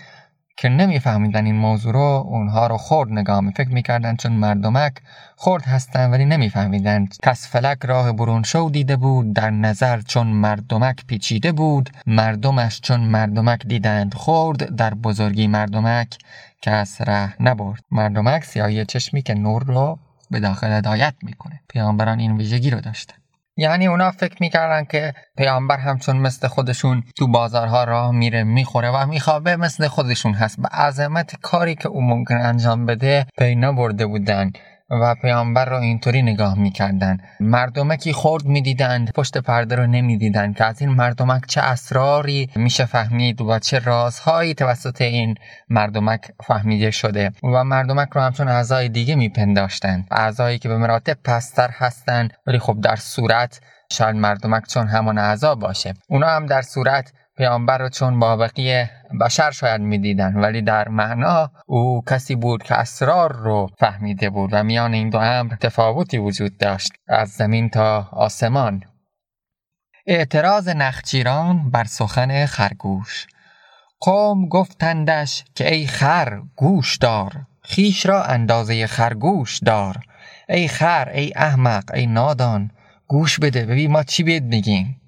که 0.56 0.68
نمیفهمیدن 0.68 1.46
این 1.46 1.56
موضوع 1.56 1.92
رو 1.92 2.26
اونها 2.28 2.66
رو 2.66 2.76
خورد 2.76 3.12
نگاه 3.12 3.40
می 3.40 3.52
فکر 3.52 3.68
می‌کردن 3.68 4.16
چون 4.16 4.32
مردمک 4.32 4.92
خورد 5.36 5.64
هستن 5.64 6.10
ولی 6.10 6.24
نمیفهمیدن. 6.24 7.06
کس 7.22 7.48
فلک 7.48 7.78
راه 7.84 8.12
برون 8.12 8.42
شو 8.42 8.70
دیده 8.72 8.96
بود 8.96 9.32
در 9.32 9.50
نظر 9.50 10.00
چون 10.00 10.26
مردمک 10.26 11.06
پیچیده 11.06 11.52
بود 11.52 11.90
مردمش 12.06 12.80
چون 12.80 13.00
مردمک 13.00 13.66
دیدند 13.66 14.14
خورد 14.14 14.76
در 14.76 14.94
بزرگی 14.94 15.46
مردمک 15.46 16.18
کس 16.62 17.00
ره 17.00 17.42
نبرد. 17.42 17.80
مردمک 17.90 18.44
سیاهی 18.44 18.84
چشمی 18.84 19.22
که 19.22 19.34
نور 19.34 19.64
رو 19.64 19.98
به 20.30 20.40
داخل 20.40 20.72
هدایت 20.72 21.14
می‌کنه. 21.22 21.60
پیامبران 21.68 22.18
این 22.18 22.36
ویژگی 22.36 22.70
رو 22.70 22.80
داشتن. 22.80 23.14
یعنی 23.56 23.86
اونا 23.86 24.10
فکر 24.10 24.36
می‌کردن 24.40 24.84
که 24.84 25.14
پیامبر 25.36 25.76
همچون 25.76 26.16
مثل 26.16 26.48
خودشون 26.48 27.04
تو 27.16 27.28
بازارها 27.28 27.84
راه 27.84 28.10
میره 28.10 28.44
می‌خوره 28.44 28.90
و 28.90 29.06
میخوابه 29.06 29.56
مثل 29.56 29.88
خودشون 29.88 30.34
هست. 30.34 30.60
به 30.60 30.68
عظمت 30.68 31.36
کاری 31.42 31.74
که 31.74 31.88
او 31.88 32.02
ممکن 32.02 32.34
انجام 32.36 32.86
بده 32.86 33.26
پی 33.38 33.54
نبرده 33.54 34.06
بودن. 34.06 34.52
و 34.90 35.14
پیامبر 35.22 35.64
رو 35.64 35.76
اینطوری 35.76 36.22
نگاه 36.22 36.58
می‌کردن. 36.58 37.18
مردمکی 37.40 38.12
خورد 38.12 38.44
می‌دیدند 38.44 39.12
پشت 39.12 39.38
پرده 39.38 39.76
رو 39.76 39.86
نمی‌دیدند 39.86 40.56
که 40.56 40.64
از 40.64 40.80
این 40.80 40.90
مردمک 40.90 41.46
چه 41.46 41.60
اسراری 41.60 42.50
میشه 42.56 42.84
فهمید 42.84 43.40
و 43.40 43.58
چه 43.58 43.78
رازهایی 43.78 44.54
توسط 44.54 45.02
این 45.02 45.34
مردمک 45.68 46.20
فهمیده 46.44 46.90
شده. 46.90 47.32
و 47.42 47.64
مردمک 47.64 48.08
رو 48.12 48.20
همچون 48.20 48.48
اعضای 48.48 48.88
دیگه 48.88 49.14
میپنداشتند. 49.14 50.06
اعضایی 50.10 50.58
که 50.58 50.68
به 50.68 50.76
مراتب 50.76 51.16
پستر 51.24 51.70
هستند 51.72 52.32
ولی 52.46 52.58
خب 52.58 52.80
در 52.80 52.96
صورت 52.96 53.60
شاید 53.92 54.16
مردمک 54.16 54.66
چون 54.68 54.86
همان 54.86 55.18
اعضا 55.18 55.54
باشه. 55.54 55.94
اونا 56.08 56.26
هم 56.26 56.46
در 56.46 56.62
صورت 56.62 57.12
پیامبر 57.38 57.78
رو 57.78 57.88
چون 57.88 58.18
با 58.18 58.36
بشر 59.20 59.50
شاید 59.50 59.80
می‌دیدن 59.80 60.36
ولی 60.36 60.62
در 60.62 60.88
معنا 60.88 61.50
او 61.66 62.02
کسی 62.10 62.34
بود 62.34 62.62
که 62.62 62.74
اسرار 62.74 63.32
رو 63.32 63.70
فهمیده 63.78 64.30
بود 64.30 64.50
و 64.52 64.62
میان 64.62 64.94
این 64.94 65.10
دو 65.10 65.18
امر 65.18 65.54
تفاوتی 65.54 66.18
وجود 66.18 66.58
داشت 66.58 66.92
از 67.08 67.28
زمین 67.28 67.70
تا 67.70 68.08
آسمان. 68.12 68.82
اعتراض 70.06 70.68
نخچیران 70.68 71.70
بر 71.70 71.84
سخن 71.84 72.46
خرگوش. 72.46 73.26
قوم 74.00 74.48
گفتندش 74.48 75.44
که 75.54 75.74
ای 75.74 75.86
خر 75.86 76.40
گوش 76.56 76.96
دار 76.96 77.32
خیش 77.62 78.06
را 78.06 78.24
اندازه 78.24 78.86
خرگوش 78.86 79.58
دار. 79.58 79.96
ای 80.48 80.68
خر 80.68 81.08
ای 81.14 81.32
احمق 81.36 81.84
ای 81.94 82.06
نادان 82.06 82.70
گوش 83.06 83.38
بده 83.38 83.66
ببین 83.66 83.90
ما 83.90 84.02
چی 84.02 84.22
بهت 84.22 84.42
میگیم؟ 84.42 85.00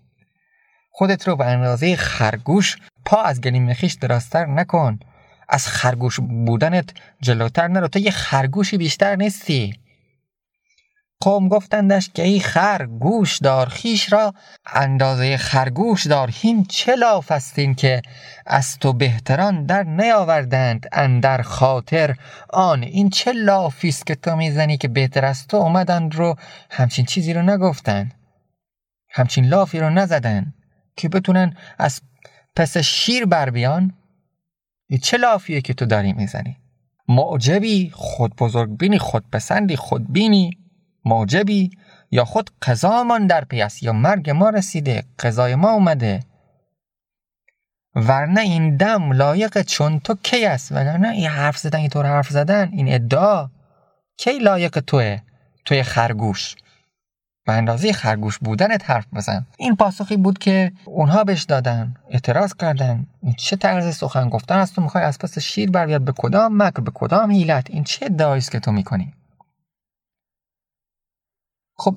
خودت 0.91 1.29
رو 1.29 1.37
به 1.37 1.47
اندازه 1.47 1.97
خرگوش 1.97 2.77
پا 3.05 3.23
از 3.23 3.41
گلیم 3.41 3.75
خیش 3.75 3.95
درازتر 3.95 4.47
نکن. 4.47 4.99
از 5.49 5.67
خرگوش 5.67 6.21
بودنت 6.21 6.91
جلوتر 7.21 7.69
نرو. 7.69 7.89
تو 7.89 7.99
یه 7.99 8.11
خرگوشی 8.11 8.77
بیشتر 8.77 9.17
نیستی. 9.17 9.75
قوم 11.23 11.49
گفتندش 11.49 12.11
که 12.15 12.23
ای 12.23 12.41
خر 12.41 12.87
گوش 12.87 13.39
دار 13.39 13.69
خیش 13.69 14.13
را 14.13 14.35
اندازه 14.67 15.37
خرگوش 15.37 16.07
دار. 16.07 16.31
هین 16.33 16.65
چه 16.65 16.95
لاف 16.95 17.33
استین 17.33 17.75
که 17.75 18.03
از 18.47 18.79
تو 18.79 18.93
بهتران 18.93 19.67
در 19.67 19.83
نیاوردند 19.83 20.87
اندر 20.93 21.43
خاطر 21.43 22.17
آن. 22.51 22.83
این 22.83 23.11
چه 23.11 23.33
لافی 23.33 23.89
است 23.89 24.07
که 24.07 24.15
تو 24.15 24.37
می‌زنی 24.37 24.77
که 24.77 24.89
بهتر 24.89 25.25
از 25.25 25.47
تو 25.47 25.57
اومدند 25.57 26.15
رو 26.15 26.37
همچین 26.71 27.05
چیزی 27.05 27.33
رو 27.33 27.43
نگفتن 27.43 28.13
همچین 29.11 29.45
لافی 29.45 29.81
رو 29.81 29.91
نزدن. 29.91 30.55
که 31.01 31.09
بتونن 31.09 31.57
از 31.79 32.01
پس 32.57 32.79
شیر 32.79 33.27
بر 33.27 33.51
بیان؟ 33.51 33.93
چه 35.03 35.17
لافیه 35.17 35.61
که 35.61 35.75
تو 35.75 35.87
داری 35.87 36.13
می‌زنی؟ 36.13 36.57
معجبی 37.09 37.91
خود 37.95 38.37
بزرگ 38.37 38.77
بینی 38.77 38.99
خود 38.99 39.25
پسندی 39.33 39.77
خود 39.77 40.13
بینی 40.13 40.51
معجبی 41.05 41.71
یا 42.11 42.25
خود 42.25 42.51
قضامان 42.63 43.27
در 43.27 43.45
پیست 43.45 43.83
یا 43.83 43.93
مرگ 43.93 44.31
ما 44.31 44.51
رسیده 44.51 45.05
قضای 45.19 45.55
ما 45.55 45.71
اومده. 45.71 46.21
ورنه 47.95 48.41
این 48.41 48.77
دم 48.77 49.13
لایق 49.13 49.63
چون 49.63 50.01
تو 50.01 50.15
کی 50.23 50.47
است؟ 50.47 50.73
وگرنه 50.73 51.09
این 51.09 51.27
حرف 51.27 51.59
زدن 51.59 51.79
اینطور 51.79 52.07
حرف 52.07 52.29
زدن 52.29 52.69
این 52.73 52.95
ادعا 52.95 53.51
کی 54.17 54.39
لایق 54.39 54.81
توه؟ 54.81 55.19
توی 55.65 55.83
خرگوش. 55.83 56.57
به 57.47 57.53
اندازه 57.53 57.93
خرگوش 57.93 58.39
بودنت 58.39 58.91
حرف 58.91 59.07
بزن. 59.15 59.47
این 59.59 59.77
پاسخی 59.77 60.17
بود 60.17 60.39
که 60.39 60.73
اونها 60.85 61.25
بهش 61.25 61.43
دادن 61.43 61.95
اعتراض 62.11 62.55
کردن. 62.55 63.07
این 63.23 63.35
چه 63.35 63.57
طرز 63.57 63.97
سخن 63.97 64.29
گفتن 64.29 64.57
است 64.59 64.75
تو 64.75 64.83
می‌خوای 64.83 65.05
از 65.05 65.19
پس 65.19 65.39
شیر 65.39 65.71
بر 65.71 65.99
به 65.99 66.13
کدام 66.13 66.63
مکر؟ 66.63 66.81
به 66.81 66.91
کدام 66.95 67.31
حیلت؟ 67.31 67.71
این 67.71 67.85
چه 67.85 68.09
است 68.19 68.51
که 68.53 68.61
تو 68.61 68.73
می‌کنی؟ 68.73 69.15
خب 71.77 71.97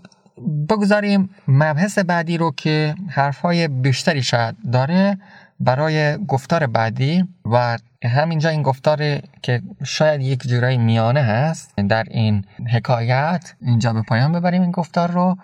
بگذاریم 0.69 1.29
مبحث 1.47 1.99
بعدی 1.99 2.37
رو 2.37 2.51
که 2.51 2.95
حرفهای 3.09 3.67
بیشتری 3.67 4.23
شاید 4.23 4.55
داره. 4.71 5.17
برای 5.59 6.25
گفتار 6.25 6.67
بعدی 6.67 7.23
و 7.45 7.77
همینجا 8.03 8.49
این 8.49 8.61
گفتار 8.61 9.21
که 9.41 9.61
شاید 9.83 10.21
یک 10.21 10.47
جورایی 10.47 10.77
میانه 10.77 11.21
هست 11.21 11.75
در 11.75 12.03
این 12.11 12.45
حکایت 12.73 13.53
اینجا 13.61 13.93
به 13.93 14.01
پایان 14.01 14.31
ببریم 14.31 14.61
این 14.61 14.71
گفتار 14.71 15.11
رو. 15.11 15.37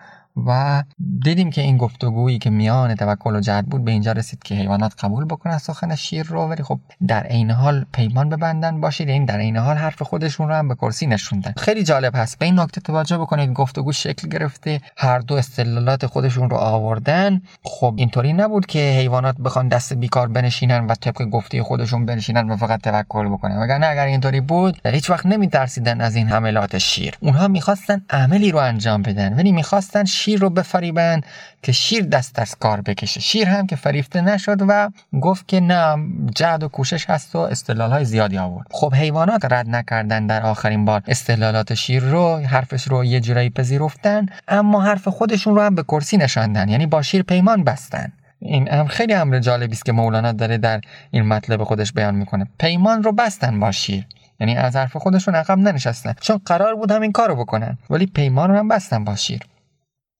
و 0.48 0.84
دیدیم 1.24 1.50
که 1.50 1.62
این 1.62 1.78
گفتگویی 1.78 2.38
که 2.38 2.50
میان 2.50 2.96
توکل 2.96 3.36
و 3.36 3.40
جهد 3.40 3.66
بود 3.66 3.86
به 3.86 3.92
اینجا 3.92 4.12
رسید 4.12 4.44
که 4.44 4.56
حیوانات 4.56 4.94
قبول 5.00 5.26
بکنن 5.26 5.58
سخن 5.58 5.96
شیر 5.96 6.26
رو 6.26 6.48
ولی 6.48 6.64
خب 6.64 6.80
در 7.08 7.24
عین 7.24 7.52
حال 7.52 7.86
پیمان 7.94 8.30
ببندن 8.30 8.82
باشید. 8.82 9.10
این 9.10 9.26
در 9.26 9.38
عین 9.38 9.58
حال 9.58 9.78
حرف 9.78 10.02
خودشون 10.02 10.48
رو 10.48 10.56
هم 10.56 10.68
به 10.68 10.76
کرسی 10.76 11.08
نشوندن. 11.08 11.54
خیلی 11.58 11.84
جالب 11.84 12.16
هست. 12.16 12.40
به 12.40 12.46
این 12.46 12.60
نکته 12.60 12.82
توجه 12.82 13.18
بکنید. 13.18 13.54
گفتگو 13.54 13.92
شکل 13.92 14.28
گرفته. 14.28 14.82
هر 14.98 15.20
دو 15.20 15.36
استدلالات 15.36 16.06
خودشون 16.06 16.50
رو 16.50 16.58
آوردن. 16.58 17.42
خب 17.64 17.94
اینطوری 17.98 18.34
نبود 18.34 18.66
که 18.66 18.80
حیوانات 18.80 19.38
بخوان 19.38 19.68
دست 19.68 19.94
بیکار 19.94 20.28
بنشینن 20.28 20.88
و 20.88 20.96
طبق 20.96 21.24
گفته 21.24 21.64
خودشون 21.64 22.06
بنشینن 22.06 22.50
و 22.50 22.58
فقط 22.58 22.82
توکل 22.82 23.30
بکنن. 23.30 23.58
وگرنه 23.58 23.88
اگر 23.88 24.06
اینطوری 24.06 24.42
بود 24.42 24.82
در 24.84 24.92
هیچ 24.92 25.10
وقت 25.10 25.26
نمیترسیدن 25.26 26.02
از 26.02 26.16
این 26.16 26.28
حملات 26.28 26.78
شیر. 26.78 27.18
اونها 27.20 27.48
می‌خواستن 27.48 28.02
عملی 28.10 28.52
رو 28.52 28.60
انجام 28.60 29.02
بدن. 29.02 29.34
ولی 29.34 29.52
می‌خواستن 29.52 30.06
رو 30.36 30.50
بفریبن 30.50 31.22
که 31.64 31.72
شیر 31.72 32.04
دست 32.04 32.40
از 32.40 32.56
کار 32.56 32.82
بکشه. 32.82 33.20
شیر 33.20 33.48
هم 33.48 33.68
که 33.68 33.76
فریفته 33.76 34.22
نشد 34.22 34.58
و 34.68 34.90
گفت 35.22 35.48
که 35.48 35.60
نه 35.60 35.96
جهد 36.36 36.64
و 36.64 36.68
کوشش 36.68 37.10
هست 37.10 37.36
و 37.36 37.40
استدلال 37.40 37.92
های 37.92 38.06
زیادی 38.06 38.38
آورد. 38.38 38.68
خب 38.72 38.94
حیوانات 38.96 39.46
رد 39.46 39.70
نکردن 39.70 40.28
در 40.28 40.44
آخرین 40.44 40.86
بار 40.86 41.02
استدلالات 41.08 41.74
شیر 41.74 42.04
رو 42.04 42.38
حرفش 42.38 42.88
رو 42.88 43.06
یه 43.06 43.20
جورایی 43.20 43.50
پذیرفتن 43.50 44.26
اما 44.48 44.82
حرف 44.82 45.08
خودشون 45.08 45.56
رو 45.56 45.62
هم 45.62 45.76
به 45.76 45.84
کرسی 45.84 46.18
نشاندن 46.18 46.70
یعنی 46.70 46.86
با 46.86 47.02
شیر 47.02 47.24
پیمان 47.24 47.64
بستن. 47.64 48.12
این 48.40 48.68
هم 48.68 48.88
خیلی 48.88 49.14
امر 49.14 49.40
جالبی 49.40 49.74
است 49.74 49.86
که 49.86 49.92
مولانا 49.92 50.32
داره 50.32 50.58
در 50.58 50.82
این 51.12 51.26
مطلب 51.26 51.64
خودش 51.64 51.94
بیان 51.94 52.16
می‌کنه. 52.16 52.48
پیمان 52.60 53.04
رو 53.04 53.12
بستن 53.12 53.60
با 53.60 53.72
شیر. 53.72 54.06
یعنی 54.40 54.56
از 54.56 54.76
حرف 54.76 54.98
خودشون 54.98 55.36
عقب 55.36 55.58
ننشستن. 55.58 56.16
چون 56.22 56.42
قرار 56.46 56.76
بود 56.76 56.92
همین 56.92 57.12
کارو 57.12 57.36
بکنن. 57.36 57.78
ولی 57.90 58.06
پیمان 58.06 58.50
رو 58.50 58.58
هم 58.58 58.68
بستن 58.68 59.04
با 59.04 59.16
شیر. 59.16 59.40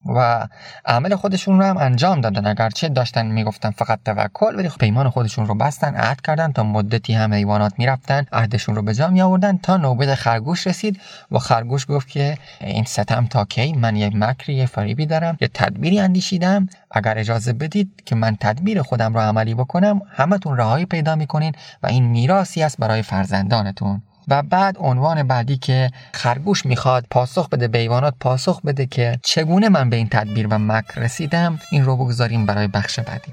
و 0.06 0.48
عمل 0.84 1.14
خودشون 1.14 1.58
رو 1.58 1.64
هم 1.64 1.76
انجام 1.76 2.20
دادن. 2.20 2.46
اگرچه 2.46 2.88
داشتن 2.88 3.26
می‌گفتن 3.26 3.70
فقط 3.70 3.98
توکل 4.04 4.56
ولی 4.56 4.68
پیمان 4.80 5.10
خودشون 5.10 5.46
رو 5.46 5.54
بستن 5.54 5.94
عهد 5.94 6.20
کردن 6.20 6.52
تا 6.52 6.62
مدتی 6.62 7.14
هم 7.14 7.34
حیوانات 7.34 7.72
می‌رفتن 7.78 8.26
عهدشون 8.32 8.76
رو 8.76 8.82
به 8.82 8.94
جا 8.94 9.08
می 9.08 9.22
آوردن 9.22 9.58
تا 9.58 9.76
نوبت 9.76 10.14
خرگوش 10.14 10.66
رسید 10.66 11.00
و 11.30 11.38
خرگوش 11.38 11.86
گفت 11.88 12.08
که 12.08 12.38
این 12.60 12.84
ستم 12.84 13.26
تا 13.26 13.44
کی؟ 13.44 13.72
من 13.72 13.96
یه 13.96 14.10
مکری 14.14 14.54
یه 14.54 14.66
فریبی 14.66 15.06
دارم 15.06 15.36
یه 15.40 15.48
تدبیری 15.54 16.00
اندیشیدم. 16.00 16.68
اگر 16.90 17.18
اجازه 17.18 17.52
بدید 17.52 18.02
که 18.06 18.14
من 18.14 18.36
تدبیر 18.40 18.82
خودم 18.82 19.14
رو 19.14 19.20
عملی 19.20 19.54
بکنم 19.54 20.02
همتون 20.10 20.56
رهایی 20.56 20.84
پیدا 20.84 21.16
می‌کنین 21.16 21.52
و 21.82 21.86
این 21.86 22.04
میراسی 22.04 22.62
است 22.62 22.78
برای 22.78 23.02
فرزندانتون. 23.02 24.02
و 24.28 24.42
بعد 24.42 24.76
عنوان 24.78 25.22
بعدی 25.22 25.56
که 25.56 25.90
خرگوش 26.12 26.66
می‌خواد 26.66 27.06
پاسخ 27.10 27.48
بده 27.48 27.68
به 27.68 27.78
ایوانات 27.78 28.14
پاسخ 28.20 28.60
بده 28.60 28.86
که 28.86 29.18
چگونه 29.22 29.68
من 29.68 29.90
به 29.90 29.96
این 29.96 30.08
تدبیر 30.08 30.46
و 30.46 30.58
مکر 30.58 31.00
رسیدم 31.00 31.60
این 31.70 31.84
رو 31.84 31.96
بگذاریم 31.96 32.46
برای 32.46 32.68
بخش 32.68 33.00
بعدی. 33.00 33.32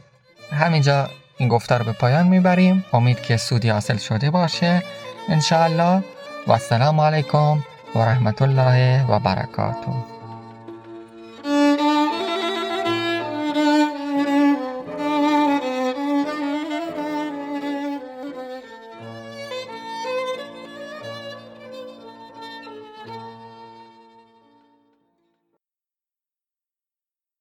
همینجا 0.51 1.09
این 1.37 1.49
گفته 1.49 1.75
رو 1.77 1.85
به 1.85 1.91
پایان 1.91 2.27
می‌بریم. 2.27 2.85
امید 2.93 3.21
که 3.21 3.37
سودی 3.37 3.69
حاصل 3.69 3.97
شده 3.97 4.31
باشه. 4.31 4.83
انشاءالله. 5.29 6.03
و 6.47 6.51
السلام 6.51 6.99
علیکم 6.99 7.63
و 7.95 7.99
رحمت 7.99 8.41
الله 8.41 9.05
و 9.05 9.19
برکاته. 9.19 10.16